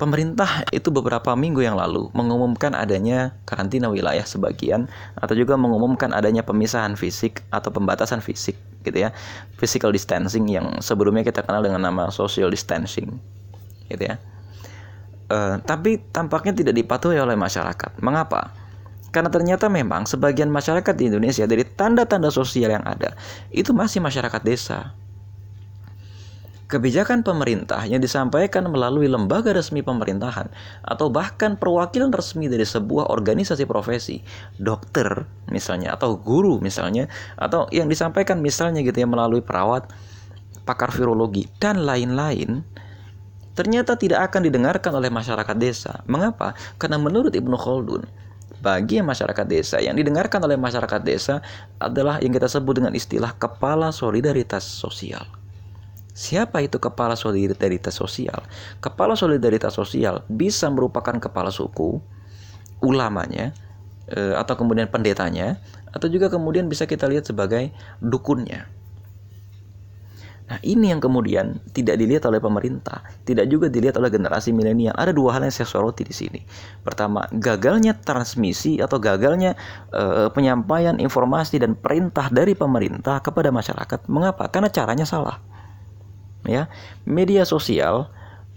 Pemerintah 0.00 0.64
itu 0.72 0.88
beberapa 0.88 1.36
minggu 1.36 1.60
yang 1.60 1.76
lalu 1.76 2.08
mengumumkan 2.16 2.72
adanya 2.72 3.36
karantina 3.44 3.92
wilayah 3.92 4.24
sebagian 4.24 4.88
atau 5.12 5.36
juga 5.36 5.60
mengumumkan 5.60 6.16
adanya 6.16 6.40
pemisahan 6.40 6.96
fisik 6.96 7.44
atau 7.52 7.68
pembatasan 7.68 8.24
fisik 8.24 8.56
gitu 8.80 8.96
ya. 8.96 9.12
Physical 9.60 9.92
distancing 9.92 10.48
yang 10.48 10.80
sebelumnya 10.80 11.20
kita 11.20 11.44
kenal 11.44 11.60
dengan 11.60 11.84
nama 11.84 12.08
social 12.08 12.48
distancing 12.48 13.20
gitu 13.92 14.08
ya. 14.08 14.16
Uh, 15.28 15.60
tapi 15.68 16.00
tampaknya 16.16 16.56
tidak 16.56 16.80
dipatuhi 16.80 17.20
oleh 17.20 17.36
masyarakat. 17.36 18.00
Mengapa? 18.00 18.56
Karena 19.12 19.28
ternyata 19.28 19.68
memang 19.68 20.08
sebagian 20.08 20.48
masyarakat 20.48 20.96
di 20.96 21.12
Indonesia 21.12 21.44
dari 21.44 21.68
tanda-tanda 21.68 22.32
sosial 22.32 22.72
yang 22.72 22.86
ada 22.88 23.12
itu 23.52 23.76
masih 23.76 24.00
masyarakat 24.00 24.40
desa. 24.48 24.96
Kebijakan 26.70 27.26
pemerintah 27.26 27.82
yang 27.82 27.98
disampaikan 27.98 28.62
melalui 28.70 29.10
lembaga 29.10 29.50
resmi 29.50 29.82
pemerintahan 29.82 30.46
atau 30.86 31.10
bahkan 31.10 31.58
perwakilan 31.58 32.14
resmi 32.14 32.46
dari 32.46 32.62
sebuah 32.62 33.10
organisasi 33.10 33.66
profesi, 33.66 34.22
dokter 34.54 35.26
misalnya 35.50 35.98
atau 35.98 36.14
guru 36.14 36.62
misalnya 36.62 37.10
atau 37.34 37.66
yang 37.74 37.90
disampaikan 37.90 38.38
misalnya 38.38 38.86
gitu 38.86 39.02
ya 39.02 39.10
melalui 39.10 39.42
perawat, 39.42 39.90
pakar 40.62 40.94
virologi 40.94 41.50
dan 41.58 41.82
lain-lain 41.82 42.62
ternyata 43.58 43.98
tidak 43.98 44.30
akan 44.30 44.46
didengarkan 44.46 44.94
oleh 44.94 45.10
masyarakat 45.10 45.56
desa. 45.58 46.06
Mengapa? 46.06 46.54
Karena 46.78 47.02
menurut 47.02 47.34
Ibnu 47.34 47.58
Khaldun, 47.58 48.06
bagi 48.62 49.02
masyarakat 49.02 49.46
desa 49.50 49.82
yang 49.82 49.98
didengarkan 49.98 50.38
oleh 50.46 50.54
masyarakat 50.54 51.02
desa 51.02 51.42
adalah 51.82 52.22
yang 52.22 52.30
kita 52.30 52.46
sebut 52.46 52.78
dengan 52.78 52.94
istilah 52.94 53.34
kepala 53.34 53.90
solidaritas 53.90 54.62
sosial. 54.62 55.39
Siapa 56.20 56.60
itu 56.60 56.76
kepala 56.76 57.16
solidaritas 57.16 57.96
sosial? 57.96 58.44
Kepala 58.84 59.16
solidaritas 59.16 59.72
sosial 59.72 60.20
bisa 60.28 60.68
merupakan 60.68 61.16
kepala 61.16 61.48
suku, 61.48 61.96
ulamanya, 62.84 63.56
eh, 64.12 64.36
atau 64.36 64.52
kemudian 64.52 64.92
pendetanya, 64.92 65.56
atau 65.88 66.12
juga 66.12 66.28
kemudian 66.28 66.68
bisa 66.68 66.84
kita 66.84 67.08
lihat 67.08 67.24
sebagai 67.24 67.72
dukunnya. 68.04 68.68
Nah 70.52 70.58
ini 70.60 70.92
yang 70.92 71.00
kemudian 71.00 71.62
tidak 71.72 71.96
dilihat 71.96 72.28
oleh 72.28 72.42
pemerintah, 72.42 73.00
tidak 73.24 73.48
juga 73.48 73.72
dilihat 73.72 73.96
oleh 73.96 74.12
generasi 74.12 74.52
milenial. 74.52 74.92
Ada 75.00 75.16
dua 75.16 75.40
hal 75.40 75.48
yang 75.48 75.54
saya 75.54 75.72
soroti 75.72 76.04
di 76.04 76.12
sini. 76.12 76.42
Pertama, 76.84 77.24
gagalnya 77.32 77.96
transmisi 77.96 78.76
atau 78.82 79.00
gagalnya 79.00 79.56
uh, 79.94 80.28
penyampaian 80.34 80.98
informasi 80.98 81.62
dan 81.62 81.78
perintah 81.78 82.28
dari 82.34 82.58
pemerintah 82.58 83.22
kepada 83.22 83.54
masyarakat. 83.54 84.10
Mengapa? 84.10 84.50
Karena 84.50 84.68
caranya 84.74 85.06
salah. 85.06 85.38
Ya, 86.48 86.72
media 87.04 87.44
sosial 87.44 88.08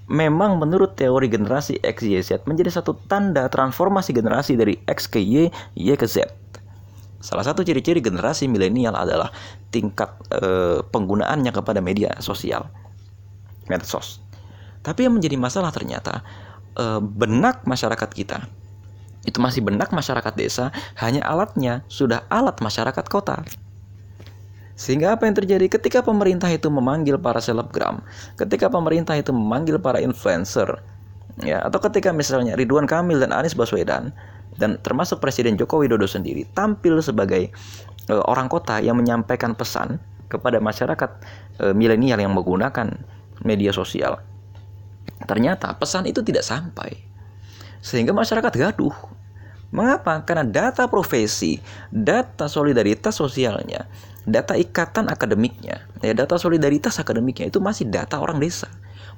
memang 0.07 0.59
menurut 0.59 0.95
teori 0.95 1.27
generasi 1.31 1.79
X, 1.83 2.03
Y, 2.03 2.19
Z 2.23 2.43
menjadi 2.47 2.71
satu 2.71 2.95
tanda 3.07 3.47
transformasi 3.47 4.11
generasi 4.15 4.55
dari 4.59 4.79
X 4.87 5.07
ke 5.07 5.19
Y, 5.19 5.51
Y 5.75 5.89
ke 5.95 6.07
Z. 6.07 6.27
Salah 7.23 7.47
satu 7.47 7.63
ciri-ciri 7.63 8.03
generasi 8.03 8.51
milenial 8.51 8.99
adalah 8.99 9.31
tingkat 9.71 10.11
e, 10.27 10.43
penggunaannya 10.83 11.55
kepada 11.55 11.79
media 11.79 12.11
sosial, 12.19 12.67
medsos. 13.71 14.19
Tapi 14.83 15.07
yang 15.07 15.15
menjadi 15.15 15.39
masalah 15.39 15.71
ternyata 15.71 16.19
e, 16.75 16.99
benak 16.99 17.63
masyarakat 17.63 18.11
kita 18.11 18.43
itu 19.23 19.39
masih 19.39 19.63
benak 19.63 19.95
masyarakat 19.95 20.35
desa, 20.35 20.75
hanya 20.99 21.23
alatnya 21.23 21.87
sudah 21.87 22.27
alat 22.27 22.59
masyarakat 22.59 23.05
kota. 23.07 23.39
Sehingga 24.73 25.13
apa 25.13 25.29
yang 25.29 25.37
terjadi 25.37 25.69
ketika 25.69 26.01
pemerintah 26.01 26.49
itu 26.49 26.65
memanggil 26.65 27.21
para 27.21 27.37
selebgram, 27.37 28.01
ketika 28.41 28.73
pemerintah 28.73 29.13
itu 29.13 29.29
memanggil 29.29 29.77
para 29.77 30.01
influencer, 30.01 30.81
ya 31.45 31.61
atau 31.61 31.77
ketika 31.77 32.09
misalnya 32.09 32.57
Ridwan 32.57 32.89
Kamil 32.89 33.21
dan 33.21 33.29
Anies 33.29 33.53
Baswedan 33.53 34.09
dan 34.57 34.77
termasuk 34.81 35.21
Presiden 35.21 35.57
Joko 35.57 35.81
Widodo 35.81 36.05
sendiri 36.05 36.45
tampil 36.57 37.01
sebagai 37.01 37.49
e, 38.09 38.13
orang 38.29 38.49
kota 38.49 38.81
yang 38.81 38.97
menyampaikan 38.97 39.57
pesan 39.57 39.97
kepada 40.29 40.57
masyarakat 40.57 41.09
e, 41.61 41.65
milenial 41.73 42.17
yang 42.21 42.33
menggunakan 42.33 42.97
media 43.45 43.69
sosial. 43.69 44.21
Ternyata 45.25 45.77
pesan 45.77 46.09
itu 46.09 46.25
tidak 46.25 46.45
sampai. 46.45 46.97
Sehingga 47.81 48.11
masyarakat 48.15 48.53
gaduh. 48.53 48.93
Mengapa? 49.73 50.21
Karena 50.21 50.45
data 50.45 50.85
profesi, 50.85 51.57
data 51.89 52.45
solidaritas 52.45 53.17
sosialnya 53.17 53.89
data 54.23 54.55
ikatan 54.55 55.11
akademiknya, 55.11 55.83
ya 55.99 56.13
data 56.15 56.39
solidaritas 56.39 56.95
akademiknya 56.99 57.51
itu 57.51 57.59
masih 57.59 57.87
data 57.91 58.19
orang 58.19 58.39
desa, 58.39 58.71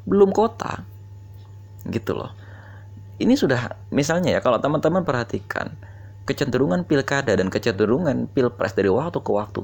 belum 0.05 0.33
kota. 0.33 0.81
Gitu 1.85 2.17
loh. 2.17 2.33
Ini 3.21 3.37
sudah 3.37 3.71
misalnya 3.93 4.35
ya 4.35 4.41
kalau 4.43 4.59
teman-teman 4.59 5.07
perhatikan 5.07 5.71
kecenderungan 6.25 6.83
pilkada 6.83 7.37
dan 7.37 7.53
kecenderungan 7.53 8.27
pilpres 8.27 8.73
dari 8.73 8.89
waktu 8.89 9.21
ke 9.21 9.31
waktu. 9.31 9.61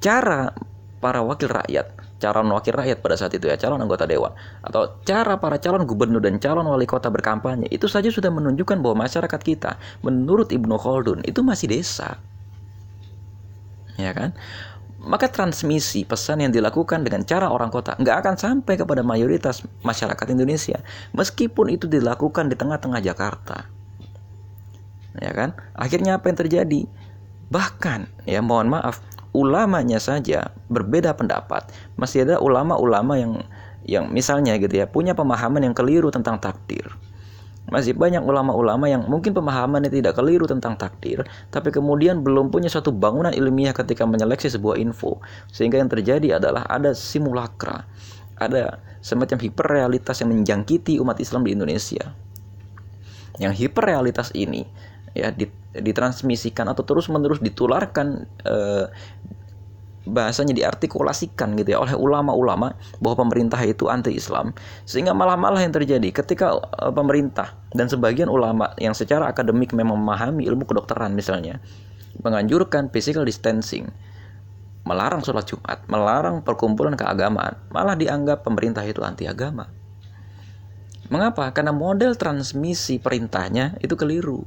Cara 0.00 0.54
para 1.02 1.20
wakil 1.20 1.50
rakyat, 1.50 1.92
calon 2.22 2.48
wakil 2.54 2.72
rakyat 2.76 3.02
pada 3.02 3.18
saat 3.18 3.34
itu 3.34 3.50
ya, 3.50 3.58
calon 3.58 3.82
anggota 3.82 4.06
dewan 4.06 4.32
atau 4.62 5.00
cara 5.02 5.36
para 5.40 5.58
calon 5.58 5.84
gubernur 5.84 6.22
dan 6.22 6.36
calon 6.38 6.68
wali 6.68 6.84
kota 6.84 7.08
berkampanye 7.08 7.66
itu 7.68 7.88
saja 7.88 8.12
sudah 8.12 8.28
menunjukkan 8.28 8.80
bahwa 8.80 9.04
masyarakat 9.08 9.40
kita 9.40 9.80
menurut 10.04 10.52
Ibnu 10.52 10.76
Khaldun 10.76 11.24
itu 11.26 11.40
masih 11.40 11.72
desa 11.72 12.20
ya 14.00 14.12
kan? 14.16 14.32
Maka 15.00 15.32
transmisi 15.32 16.04
pesan 16.04 16.44
yang 16.44 16.52
dilakukan 16.52 17.00
dengan 17.00 17.24
cara 17.24 17.48
orang 17.48 17.72
kota 17.72 17.96
nggak 17.96 18.16
akan 18.20 18.34
sampai 18.36 18.76
kepada 18.76 19.00
mayoritas 19.00 19.64
masyarakat 19.80 20.26
Indonesia, 20.28 20.80
meskipun 21.16 21.72
itu 21.72 21.88
dilakukan 21.88 22.52
di 22.52 22.56
tengah-tengah 22.56 23.00
Jakarta. 23.00 23.64
Ya 25.16 25.32
kan? 25.32 25.56
Akhirnya 25.72 26.20
apa 26.20 26.28
yang 26.28 26.38
terjadi? 26.38 26.80
Bahkan, 27.50 28.28
ya 28.28 28.44
mohon 28.44 28.70
maaf, 28.70 29.02
ulamanya 29.32 29.98
saja 29.98 30.52
berbeda 30.68 31.16
pendapat. 31.16 31.66
Masih 31.96 32.28
ada 32.28 32.36
ulama-ulama 32.38 33.16
yang 33.18 33.42
yang 33.88 34.12
misalnya 34.12 34.54
gitu 34.60 34.76
ya 34.76 34.86
punya 34.86 35.16
pemahaman 35.16 35.64
yang 35.64 35.74
keliru 35.74 36.12
tentang 36.12 36.36
takdir 36.36 36.84
masih 37.70 37.94
banyak 37.94 38.20
ulama-ulama 38.20 38.90
yang 38.90 39.06
mungkin 39.06 39.30
pemahamannya 39.30 39.88
tidak 39.88 40.18
keliru 40.18 40.44
tentang 40.44 40.74
takdir, 40.74 41.22
tapi 41.54 41.70
kemudian 41.70 42.20
belum 42.20 42.50
punya 42.50 42.66
suatu 42.66 42.90
bangunan 42.90 43.30
ilmiah 43.30 43.70
ketika 43.70 44.02
menyeleksi 44.04 44.50
sebuah 44.50 44.76
info. 44.76 45.22
Sehingga 45.54 45.78
yang 45.78 45.88
terjadi 45.88 46.42
adalah 46.42 46.66
ada 46.66 46.90
simulakra, 46.92 47.86
ada 48.36 48.82
semacam 49.00 49.38
hiperrealitas 49.40 50.20
yang 50.20 50.34
menjangkiti 50.34 50.98
umat 50.98 51.16
Islam 51.22 51.46
di 51.46 51.54
Indonesia. 51.54 52.12
Yang 53.40 53.66
hiperrealitas 53.66 54.34
ini 54.36 54.66
ya 55.10 55.34
ditransmisikan 55.74 56.70
atau 56.70 56.86
terus-menerus 56.86 57.42
ditularkan 57.42 58.26
eh, 58.46 58.86
bahasanya 60.08 60.56
diartikulasikan 60.56 61.52
gitu 61.60 61.76
ya 61.76 61.78
oleh 61.80 61.92
ulama-ulama 61.92 62.72
bahwa 63.04 63.16
pemerintah 63.26 63.60
itu 63.60 63.92
anti-Islam 63.92 64.56
sehingga 64.88 65.12
malah-malah 65.12 65.60
yang 65.60 65.76
terjadi 65.76 66.08
ketika 66.08 66.56
uh, 66.56 66.88
pemerintah 66.88 67.52
dan 67.76 67.86
sebagian 67.86 68.32
ulama 68.32 68.72
yang 68.80 68.96
secara 68.96 69.28
akademik 69.28 69.76
memang 69.76 70.00
memahami 70.00 70.48
ilmu 70.48 70.64
kedokteran 70.64 71.12
misalnya 71.12 71.60
menganjurkan 72.24 72.88
physical 72.88 73.28
distancing 73.28 73.92
melarang 74.80 75.20
sholat 75.20 75.44
Jumat, 75.44 75.84
melarang 75.86 76.40
perkumpulan 76.40 76.96
keagamaan, 76.96 77.60
malah 77.68 77.94
dianggap 77.94 78.42
pemerintah 78.42 78.80
itu 78.82 79.04
anti 79.04 79.28
agama. 79.28 79.68
Mengapa? 81.10 81.50
Karena 81.50 81.74
model 81.74 82.14
transmisi 82.14 83.02
perintahnya 83.02 83.76
itu 83.82 83.92
keliru. 83.98 84.46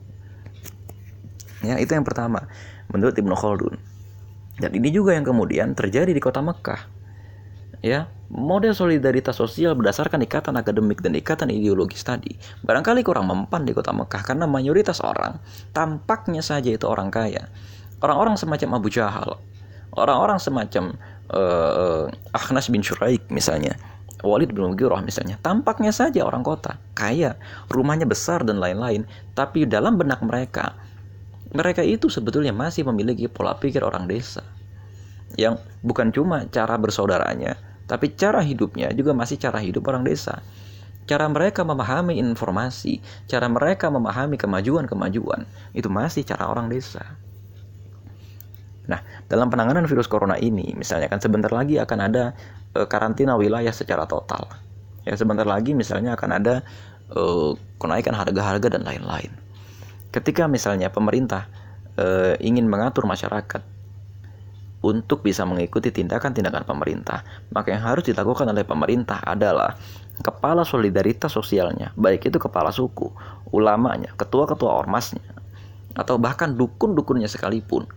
Ya, 1.64 1.80
itu 1.80 1.92
yang 1.96 2.04
pertama 2.04 2.48
menurut 2.92 3.16
Ibnu 3.16 3.36
Khaldun. 3.36 3.93
Dan 4.58 4.70
ini 4.78 4.94
juga 4.94 5.18
yang 5.18 5.26
kemudian 5.26 5.74
terjadi 5.74 6.14
di 6.14 6.22
kota 6.22 6.42
Mekah. 6.42 6.82
Ya, 7.84 8.08
model 8.32 8.72
solidaritas 8.72 9.36
sosial 9.36 9.76
berdasarkan 9.76 10.24
ikatan 10.24 10.56
akademik 10.56 11.04
dan 11.04 11.14
ikatan 11.20 11.52
ideologis 11.52 12.02
tadi 12.02 12.34
barangkali 12.64 13.04
kurang 13.04 13.28
mempan 13.28 13.68
di 13.68 13.76
kota 13.76 13.92
Mekah 13.92 14.24
karena 14.24 14.48
mayoritas 14.48 15.04
orang 15.04 15.38
tampaknya 15.76 16.40
saja 16.40 16.72
itu 16.72 16.88
orang 16.88 17.12
kaya. 17.12 17.52
Orang-orang 18.00 18.36
semacam 18.36 18.80
Abu 18.80 18.88
Jahal, 18.88 19.40
orang-orang 19.96 20.36
semacam 20.40 20.96
uh, 21.32 22.08
Akhnas 22.36 22.68
bin 22.68 22.84
Shuraik 22.84 23.28
misalnya, 23.32 23.80
Walid 24.24 24.52
bin 24.52 24.64
Mughirah 24.64 25.00
misalnya, 25.00 25.40
tampaknya 25.40 25.96
saja 25.96 26.24
orang 26.28 26.44
kota, 26.44 26.76
kaya, 27.00 27.40
rumahnya 27.72 28.04
besar 28.04 28.44
dan 28.44 28.60
lain-lain, 28.60 29.08
tapi 29.36 29.64
dalam 29.64 29.96
benak 29.96 30.20
mereka 30.20 30.76
mereka 31.54 31.86
itu 31.86 32.10
sebetulnya 32.10 32.52
masih 32.52 32.84
memiliki 32.90 33.30
pola 33.30 33.54
pikir 33.54 33.86
orang 33.86 34.10
desa 34.10 34.42
yang 35.38 35.58
bukan 35.82 36.14
cuma 36.14 36.46
cara 36.50 36.78
bersaudaranya, 36.78 37.58
tapi 37.90 38.14
cara 38.14 38.42
hidupnya 38.42 38.94
juga 38.94 39.18
masih 39.18 39.42
cara 39.42 39.58
hidup 39.62 39.86
orang 39.90 40.06
desa. 40.06 40.42
Cara 41.04 41.28
mereka 41.28 41.68
memahami 41.68 42.16
informasi, 42.16 43.04
cara 43.28 43.52
mereka 43.52 43.92
memahami 43.92 44.40
kemajuan-kemajuan, 44.40 45.44
itu 45.76 45.90
masih 45.92 46.24
cara 46.24 46.48
orang 46.48 46.72
desa. 46.72 47.04
Nah, 48.88 49.04
dalam 49.28 49.52
penanganan 49.52 49.84
virus 49.84 50.08
corona 50.08 50.40
ini, 50.40 50.72
misalnya 50.80 51.12
kan 51.12 51.20
sebentar 51.20 51.52
lagi 51.52 51.76
akan 51.76 52.00
ada 52.08 52.32
e, 52.72 52.88
karantina 52.88 53.36
wilayah 53.36 53.72
secara 53.76 54.08
total. 54.08 54.48
Ya, 55.04 55.20
sebentar 55.20 55.44
lagi 55.44 55.76
misalnya 55.76 56.16
akan 56.16 56.30
ada 56.40 56.64
e, 57.12 57.22
kenaikan 57.80 58.16
harga-harga 58.16 58.80
dan 58.80 58.88
lain-lain. 58.88 59.43
Ketika 60.14 60.46
misalnya 60.46 60.94
pemerintah 60.94 61.50
e, 61.98 62.38
ingin 62.38 62.70
mengatur 62.70 63.10
masyarakat 63.10 63.66
untuk 64.86 65.26
bisa 65.26 65.42
mengikuti 65.42 65.90
tindakan-tindakan 65.90 66.70
pemerintah, 66.70 67.26
maka 67.50 67.74
yang 67.74 67.82
harus 67.82 68.06
dilakukan 68.06 68.46
oleh 68.46 68.62
pemerintah 68.62 69.26
adalah 69.26 69.74
kepala 70.22 70.62
solidaritas 70.62 71.34
sosialnya, 71.34 71.96
baik 71.98 72.30
itu 72.30 72.38
kepala 72.38 72.70
suku, 72.70 73.10
ulamanya, 73.50 74.14
ketua-ketua 74.14 74.70
ormasnya, 74.70 75.26
atau 75.98 76.22
bahkan 76.22 76.54
dukun-dukunnya 76.54 77.26
sekalipun. 77.26 77.90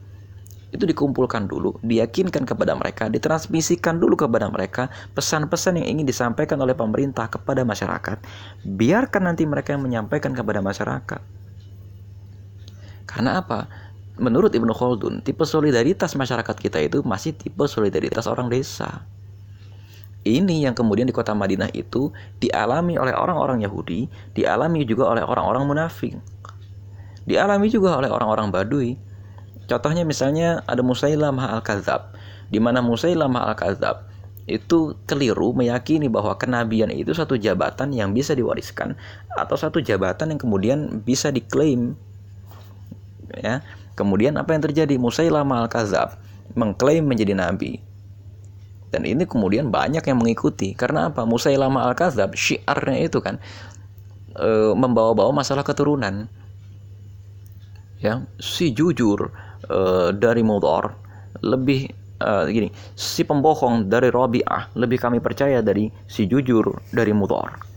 Itu 0.73 0.89
dikumpulkan 0.89 1.47
dulu, 1.53 1.77
diyakinkan 1.85 2.49
kepada 2.49 2.73
mereka, 2.73 3.13
ditransmisikan 3.13 4.01
dulu 4.01 4.17
kepada 4.17 4.49
mereka 4.49 4.89
pesan-pesan 5.13 5.85
yang 5.85 6.01
ingin 6.01 6.07
disampaikan 6.09 6.59
oleh 6.65 6.73
pemerintah 6.73 7.29
kepada 7.29 7.61
masyarakat. 7.61 8.19
Biarkan 8.65 9.31
nanti 9.31 9.45
mereka 9.45 9.77
yang 9.77 9.85
menyampaikan 9.85 10.33
kepada 10.33 10.65
masyarakat. 10.65 11.46
Karena 13.07 13.41
apa? 13.41 13.71
Menurut 14.17 14.53
Ibnu 14.53 14.73
Khaldun, 14.73 15.21
tipe 15.21 15.45
solidaritas 15.45 16.17
masyarakat 16.17 16.57
kita 16.57 16.81
itu 16.81 17.05
masih 17.05 17.37
tipe 17.37 17.65
solidaritas 17.69 18.27
orang 18.27 18.49
desa. 18.49 19.05
Ini 20.27 20.67
yang 20.67 20.75
kemudian 20.75 21.07
di 21.07 21.15
kota 21.15 21.31
Madinah 21.39 21.71
itu 21.71 22.11
dialami 22.43 22.99
oleh 22.99 23.15
orang-orang 23.15 23.63
Yahudi, 23.63 24.11
dialami 24.35 24.83
juga 24.83 25.07
oleh 25.15 25.23
orang-orang 25.23 25.63
munafik. 25.71 26.19
Dialami 27.31 27.71
juga 27.71 27.95
oleh 27.95 28.11
orang-orang 28.11 28.51
Badui. 28.51 28.99
Contohnya 29.71 30.03
misalnya 30.03 30.67
ada 30.67 30.83
Musailamah 30.83 31.59
al-Kadzab, 31.59 32.15
di 32.51 32.59
mana 32.59 32.83
Musailamah 32.83 33.55
al-Kadzab 33.55 34.07
itu 34.47 34.95
keliru 35.11 35.51
meyakini 35.51 36.07
bahwa 36.07 36.39
kenabian 36.39 36.91
itu 36.95 37.11
satu 37.11 37.35
jabatan 37.35 37.91
yang 37.91 38.15
bisa 38.15 38.31
diwariskan 38.31 38.95
atau 39.35 39.59
satu 39.59 39.83
jabatan 39.83 40.35
yang 40.35 40.41
kemudian 40.41 41.03
bisa 41.03 41.35
diklaim 41.35 41.99
ya. 43.35 43.65
Kemudian 43.97 44.37
apa 44.37 44.53
yang 44.53 44.63
terjadi? 44.63 45.01
Musailamah 45.01 45.67
al-Kazab 45.67 46.21
mengklaim 46.53 47.09
menjadi 47.09 47.33
nabi. 47.33 47.81
Dan 48.93 49.03
ini 49.03 49.27
kemudian 49.27 49.73
banyak 49.73 50.05
yang 50.05 50.19
mengikuti. 50.21 50.77
Karena 50.77 51.11
apa? 51.11 51.25
Musailamah 51.25 51.91
al-Kazab 51.91 52.37
syiarnya 52.37 53.09
itu 53.09 53.19
kan 53.19 53.41
e, 54.37 54.77
membawa-bawa 54.77 55.33
masalah 55.43 55.65
keturunan. 55.67 56.29
Ya, 57.99 58.23
si 58.37 58.71
jujur 58.77 59.33
e, 59.65 59.79
dari 60.13 60.45
Mudor 60.45 60.93
lebih 61.41 61.89
e, 62.21 62.31
gini, 62.53 62.69
si 62.95 63.25
pembohong 63.25 63.89
dari 63.89 64.13
Robi'ah 64.13 64.77
lebih 64.77 65.01
kami 65.01 65.19
percaya 65.25 65.65
dari 65.65 65.89
si 66.05 66.29
jujur 66.29 66.85
dari 66.93 67.17
Mudor. 67.17 67.76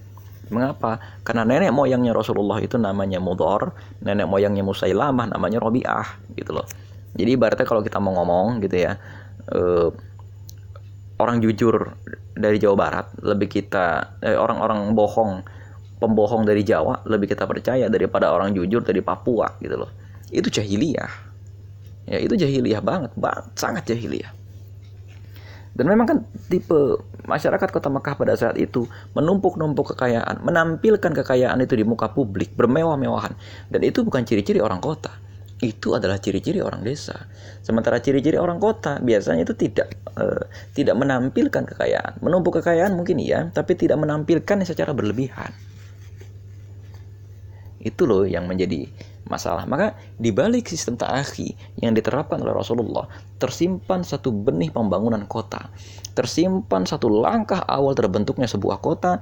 Mengapa? 0.49 1.21
Karena 1.21 1.45
nenek 1.45 1.69
moyangnya 1.69 2.13
Rasulullah 2.13 2.57
itu 2.61 2.75
namanya 2.81 3.21
Mudor, 3.21 3.73
nenek 4.01 4.25
moyangnya 4.25 4.65
Musailamah 4.65 5.29
namanya 5.29 5.61
Robiah 5.61 6.05
gitu 6.33 6.57
loh. 6.57 6.65
Jadi 7.13 7.29
ibaratnya 7.37 7.65
kalau 7.65 7.81
kita 7.81 7.97
mau 8.01 8.13
ngomong 8.17 8.61
gitu 8.65 8.77
ya, 8.85 8.97
eh, 9.53 9.89
orang 11.19 11.37
jujur 11.43 11.93
dari 12.33 12.57
Jawa 12.57 12.75
Barat 12.77 13.07
lebih 13.21 13.49
kita 13.51 14.17
eh, 14.23 14.37
orang-orang 14.37 14.95
bohong 14.95 15.43
pembohong 15.99 16.47
dari 16.47 16.63
Jawa 16.63 17.03
lebih 17.05 17.35
kita 17.35 17.43
percaya 17.43 17.91
daripada 17.91 18.31
orang 18.31 18.55
jujur 18.55 18.81
dari 18.81 19.03
Papua 19.03 19.59
gitu 19.59 19.75
loh. 19.75 19.91
Itu 20.31 20.47
jahiliyah. 20.47 21.29
Ya, 22.09 22.17
itu 22.17 22.33
jahiliyah 22.33 22.81
banget, 22.81 23.13
banget, 23.13 23.45
sangat 23.53 23.85
jahiliyah. 23.85 24.33
Dan 25.79 25.87
memang 25.87 26.11
kan 26.11 26.17
tipe 26.51 26.99
masyarakat 27.23 27.71
kota 27.71 27.87
Mekah 27.87 28.19
pada 28.19 28.35
saat 28.35 28.59
itu 28.59 28.83
menumpuk-numpuk 29.15 29.95
kekayaan, 29.95 30.43
menampilkan 30.43 31.15
kekayaan 31.23 31.55
itu 31.63 31.79
di 31.79 31.87
muka 31.87 32.11
publik, 32.11 32.51
bermewah-mewahan. 32.59 33.31
Dan 33.71 33.87
itu 33.87 34.03
bukan 34.03 34.27
ciri-ciri 34.27 34.59
orang 34.59 34.83
kota. 34.83 35.15
Itu 35.63 35.95
adalah 35.95 36.19
ciri-ciri 36.19 36.59
orang 36.59 36.83
desa. 36.83 37.15
Sementara 37.63 38.03
ciri-ciri 38.03 38.35
orang 38.35 38.59
kota 38.59 38.99
biasanya 38.99 39.47
itu 39.47 39.55
tidak 39.55 39.95
uh, 40.19 40.51
tidak 40.75 40.99
menampilkan 40.99 41.63
kekayaan. 41.63 42.19
Menumpuk 42.19 42.59
kekayaan 42.59 42.99
mungkin 42.99 43.15
iya, 43.23 43.47
tapi 43.55 43.79
tidak 43.79 44.03
menampilkan 44.03 44.67
secara 44.67 44.91
berlebihan. 44.91 45.55
Itu 47.79 48.03
loh 48.03 48.27
yang 48.27 48.51
menjadi 48.51 48.83
masalah. 49.29 49.63
Maka 49.69 49.95
di 50.17 50.33
balik 50.33 50.67
sistem 50.67 50.97
ta'akhi 50.97 51.79
yang 51.79 51.95
diterapkan 51.95 52.41
oleh 52.41 52.51
Rasulullah, 52.51 53.07
tersimpan 53.37 54.03
satu 54.03 54.33
benih 54.33 54.73
pembangunan 54.73 55.23
kota. 55.29 55.69
Tersimpan 56.17 56.83
satu 56.83 57.07
langkah 57.07 57.63
awal 57.63 57.95
terbentuknya 57.95 58.49
sebuah 58.49 58.81
kota 58.83 59.21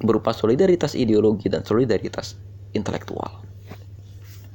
berupa 0.00 0.32
solidaritas 0.32 0.96
ideologi 0.96 1.52
dan 1.52 1.66
solidaritas 1.66 2.38
intelektual. 2.72 3.44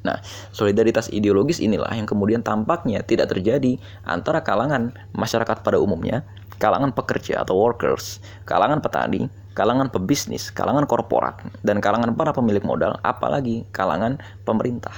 Nah, 0.06 0.22
solidaritas 0.54 1.10
ideologis 1.10 1.58
inilah 1.58 1.90
yang 1.98 2.06
kemudian 2.06 2.46
tampaknya 2.46 3.02
tidak 3.02 3.34
terjadi 3.34 3.82
antara 4.06 4.46
kalangan 4.46 4.94
masyarakat 5.18 5.66
pada 5.66 5.82
umumnya, 5.82 6.22
kalangan 6.62 6.94
pekerja 6.94 7.42
atau 7.42 7.58
workers, 7.58 8.22
kalangan 8.46 8.86
petani, 8.86 9.26
kalangan 9.56 9.88
pebisnis, 9.88 10.52
kalangan 10.52 10.84
korporat, 10.84 11.40
dan 11.64 11.80
kalangan 11.80 12.12
para 12.14 12.36
pemilik 12.36 12.62
modal, 12.62 13.00
apalagi 13.02 13.64
kalangan 13.72 14.20
pemerintah. 14.44 14.94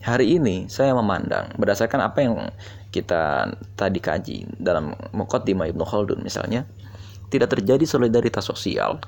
Hari 0.00 0.40
ini 0.40 0.68
saya 0.72 0.96
memandang 0.96 1.52
berdasarkan 1.56 2.00
apa 2.00 2.18
yang 2.24 2.48
kita 2.88 3.52
tadi 3.76 4.00
kaji 4.00 4.56
dalam 4.56 4.96
Muqaddimah 5.12 5.68
Ibnu 5.68 5.84
Khaldun 5.84 6.24
misalnya, 6.24 6.64
tidak 7.28 7.56
terjadi 7.56 7.84
solidaritas 7.84 8.48
sosial 8.48 9.00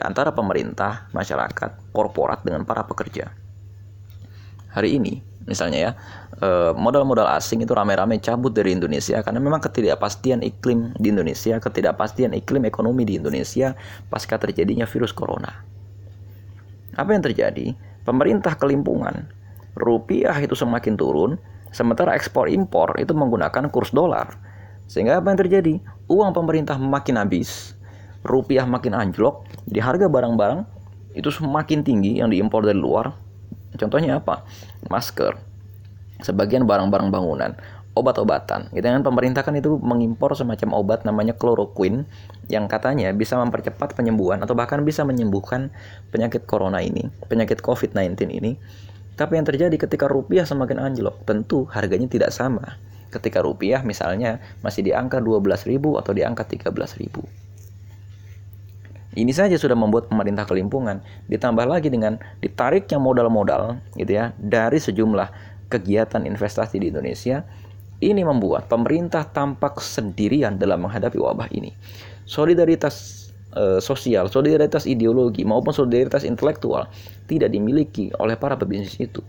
antara 0.00 0.32
pemerintah, 0.32 1.08
masyarakat, 1.12 1.92
korporat 1.92 2.44
dengan 2.44 2.68
para 2.68 2.84
pekerja. 2.84 3.32
Hari 4.76 5.00
ini 5.00 5.35
misalnya 5.46 5.78
ya 5.78 5.90
eh, 6.42 6.72
modal-modal 6.74 7.26
asing 7.38 7.62
itu 7.62 7.72
rame-rame 7.72 8.18
cabut 8.18 8.52
dari 8.52 8.74
Indonesia 8.74 9.22
karena 9.22 9.38
memang 9.40 9.62
ketidakpastian 9.62 10.42
iklim 10.42 10.92
di 10.98 11.14
Indonesia, 11.14 11.56
ketidakpastian 11.56 12.34
iklim 12.34 12.66
ekonomi 12.66 13.06
di 13.06 13.16
Indonesia 13.16 13.72
pasca 14.10 14.36
terjadinya 14.36 14.84
virus 14.84 15.14
corona. 15.14 15.64
Apa 16.98 17.14
yang 17.14 17.24
terjadi? 17.24 17.72
Pemerintah 18.06 18.54
kelimpungan, 18.54 19.26
rupiah 19.74 20.34
itu 20.38 20.54
semakin 20.54 20.94
turun, 20.94 21.36
sementara 21.74 22.14
ekspor 22.14 22.46
impor 22.46 22.94
itu 22.96 23.12
menggunakan 23.12 23.68
kurs 23.68 23.90
dolar. 23.90 24.38
Sehingga 24.86 25.18
apa 25.18 25.34
yang 25.34 25.40
terjadi? 25.42 25.74
Uang 26.06 26.30
pemerintah 26.30 26.78
makin 26.78 27.18
habis, 27.18 27.74
rupiah 28.22 28.62
makin 28.62 28.94
anjlok, 28.94 29.42
jadi 29.66 29.82
harga 29.82 30.06
barang-barang 30.06 30.62
itu 31.18 31.28
semakin 31.28 31.82
tinggi 31.82 32.22
yang 32.22 32.30
diimpor 32.30 32.62
dari 32.62 32.78
luar, 32.78 33.10
Contohnya 33.76 34.18
apa? 34.18 34.44
Masker, 34.88 35.36
sebagian 36.24 36.64
barang-barang 36.64 37.08
bangunan, 37.12 37.52
obat-obatan. 37.96 38.68
Gitu 38.76 38.84
kan 38.84 39.00
pemerintah 39.00 39.40
kan 39.40 39.56
itu 39.56 39.80
mengimpor 39.80 40.36
semacam 40.36 40.76
obat 40.76 41.08
namanya 41.08 41.32
chloroquine 41.32 42.04
yang 42.52 42.68
katanya 42.68 43.10
bisa 43.16 43.40
mempercepat 43.40 43.96
penyembuhan 43.96 44.44
atau 44.44 44.52
bahkan 44.52 44.84
bisa 44.84 45.02
menyembuhkan 45.02 45.72
penyakit 46.12 46.44
corona 46.44 46.84
ini, 46.84 47.08
penyakit 47.26 47.64
COVID-19 47.64 48.28
ini. 48.28 48.60
Tapi 49.16 49.40
yang 49.40 49.48
terjadi 49.48 49.72
ketika 49.80 50.12
rupiah 50.12 50.44
semakin 50.44 50.76
anjlok, 50.76 51.24
tentu 51.24 51.64
harganya 51.72 52.04
tidak 52.04 52.36
sama. 52.36 52.76
Ketika 53.08 53.40
rupiah 53.40 53.80
misalnya 53.80 54.44
masih 54.60 54.84
di 54.84 54.92
angka 54.92 55.24
12.000 55.24 55.80
atau 55.96 56.12
di 56.12 56.20
angka 56.20 56.44
13.000. 56.44 57.45
Ini 59.16 59.32
saja 59.32 59.56
sudah 59.56 59.72
membuat 59.72 60.12
pemerintah 60.12 60.44
kelimpungan. 60.44 61.00
Ditambah 61.32 61.64
lagi 61.64 61.88
dengan 61.88 62.20
ditariknya 62.44 63.00
modal-modal 63.00 63.80
gitu 63.96 64.12
ya 64.12 64.36
dari 64.36 64.76
sejumlah 64.76 65.32
kegiatan 65.72 66.28
investasi 66.28 66.76
di 66.76 66.92
Indonesia. 66.92 67.40
Ini 67.96 68.28
membuat 68.28 68.68
pemerintah 68.68 69.24
tampak 69.24 69.80
sendirian 69.80 70.60
dalam 70.60 70.84
menghadapi 70.84 71.16
wabah 71.16 71.48
ini. 71.48 71.72
Solidaritas 72.28 73.26
e, 73.56 73.80
sosial, 73.80 74.28
solidaritas 74.28 74.84
ideologi 74.84 75.48
maupun 75.48 75.72
solidaritas 75.72 76.28
intelektual 76.28 76.92
tidak 77.24 77.56
dimiliki 77.56 78.12
oleh 78.20 78.36
para 78.36 78.60
pebisnis 78.60 79.00
itu. 79.00 79.24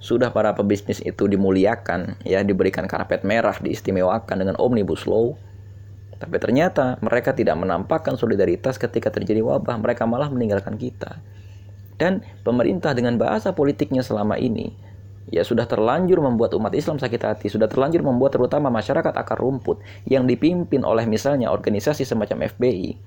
Sudah 0.00 0.32
para 0.32 0.56
pebisnis 0.56 1.04
itu 1.04 1.28
dimuliakan, 1.28 2.24
ya 2.24 2.40
diberikan 2.40 2.88
karpet 2.88 3.20
merah, 3.20 3.60
diistimewakan 3.60 4.40
dengan 4.40 4.56
omnibus 4.56 5.04
law, 5.04 5.36
tapi 6.20 6.36
ternyata 6.36 7.00
mereka 7.00 7.32
tidak 7.32 7.56
menampakkan 7.56 8.20
solidaritas 8.20 8.76
ketika 8.76 9.08
terjadi 9.08 9.40
wabah, 9.40 9.80
mereka 9.80 10.04
malah 10.04 10.28
meninggalkan 10.28 10.76
kita. 10.76 11.16
Dan 11.96 12.20
pemerintah 12.44 12.92
dengan 12.92 13.16
bahasa 13.16 13.56
politiknya 13.56 14.04
selama 14.04 14.36
ini 14.36 14.72
ya 15.32 15.46
sudah 15.46 15.64
terlanjur 15.64 16.20
membuat 16.20 16.52
umat 16.58 16.76
Islam 16.76 17.00
sakit 17.00 17.22
hati, 17.24 17.46
sudah 17.48 17.70
terlanjur 17.72 18.04
membuat 18.04 18.36
terutama 18.36 18.68
masyarakat 18.68 19.16
akar 19.16 19.40
rumput 19.40 19.80
yang 20.04 20.28
dipimpin 20.28 20.84
oleh 20.84 21.08
misalnya 21.08 21.48
organisasi 21.48 22.04
semacam 22.04 22.50
FBI, 22.50 22.98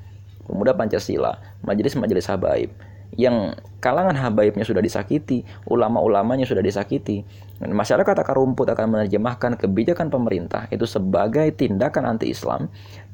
Pemuda 0.49 0.73
Pancasila, 0.73 1.38
Majelis-Majelis 1.62 2.26
Habaib, 2.32 2.71
yang 3.13 3.54
kalangan 3.78 4.17
habaibnya 4.17 4.65
sudah 4.65 4.82
disakiti, 4.82 5.45
ulama-ulamanya 5.69 6.49
sudah 6.49 6.65
disakiti. 6.65 7.21
Dan 7.62 7.78
masyarakat 7.78 8.15
akar 8.17 8.36
rumput 8.36 8.67
akan 8.73 8.97
menerjemahkan 8.97 9.56
kebijakan 9.62 10.10
pemerintah 10.10 10.65
itu 10.73 10.84
sebagai 10.89 11.45
tindakan 11.54 12.17
anti-Islam 12.17 12.67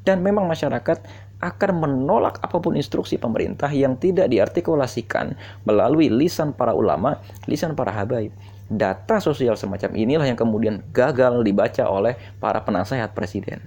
dan 0.04 0.24
memang 0.24 0.48
masyarakat 0.48 1.04
akan 1.40 1.70
menolak 1.72 2.36
apa 2.44 2.60
pun 2.60 2.76
instruksi 2.76 3.16
pemerintah 3.16 3.72
yang 3.72 3.96
tidak 3.96 4.28
diartikulasikan 4.28 5.32
melalui 5.64 6.12
lisan 6.12 6.52
para 6.52 6.76
ulama, 6.76 7.16
lisan 7.48 7.72
para 7.72 7.88
habaib. 7.92 8.32
Data 8.70 9.18
sosial 9.18 9.58
semacam 9.58 9.90
inilah 9.98 10.26
yang 10.30 10.38
kemudian 10.38 10.84
gagal 10.94 11.42
dibaca 11.42 11.84
oleh 11.90 12.14
para 12.38 12.62
penasehat 12.62 13.16
presiden. 13.16 13.58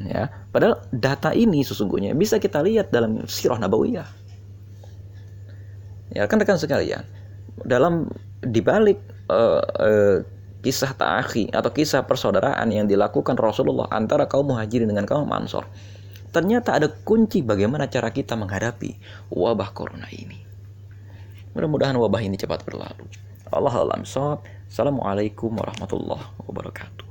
Ya, 0.00 0.32
padahal 0.48 0.80
data 0.94 1.36
ini 1.36 1.60
sesungguhnya 1.60 2.16
bisa 2.16 2.40
kita 2.40 2.64
lihat 2.64 2.88
dalam 2.88 3.24
sirah 3.28 3.60
nabawiyah. 3.60 4.08
Ya, 6.16 6.24
kan 6.24 6.40
rekan 6.40 6.56
sekalian, 6.56 7.04
dalam 7.68 8.08
dibalik 8.40 8.96
uh, 9.28 9.60
uh, 9.60 10.16
kisah 10.60 10.92
ta'akhi 10.92 11.52
atau 11.52 11.72
kisah 11.72 12.04
persaudaraan 12.04 12.68
yang 12.68 12.84
dilakukan 12.84 13.36
Rasulullah 13.36 13.88
antara 13.88 14.28
kaum 14.28 14.52
muhajirin 14.52 14.88
dengan 14.88 15.08
kaum 15.08 15.28
ansor. 15.32 15.64
Ternyata 16.30 16.78
ada 16.78 16.86
kunci 16.86 17.42
bagaimana 17.42 17.90
cara 17.90 18.14
kita 18.14 18.38
menghadapi 18.38 18.94
wabah 19.34 19.74
corona 19.74 20.06
ini. 20.14 20.38
Mudah-mudahan 21.56 21.98
wabah 21.98 22.22
ini 22.22 22.38
cepat 22.38 22.62
berlalu. 22.62 23.10
Allah 23.50 23.74
alam 23.74 24.06
Assalamualaikum 24.06 25.50
warahmatullahi 25.50 26.22
wabarakatuh. 26.46 27.09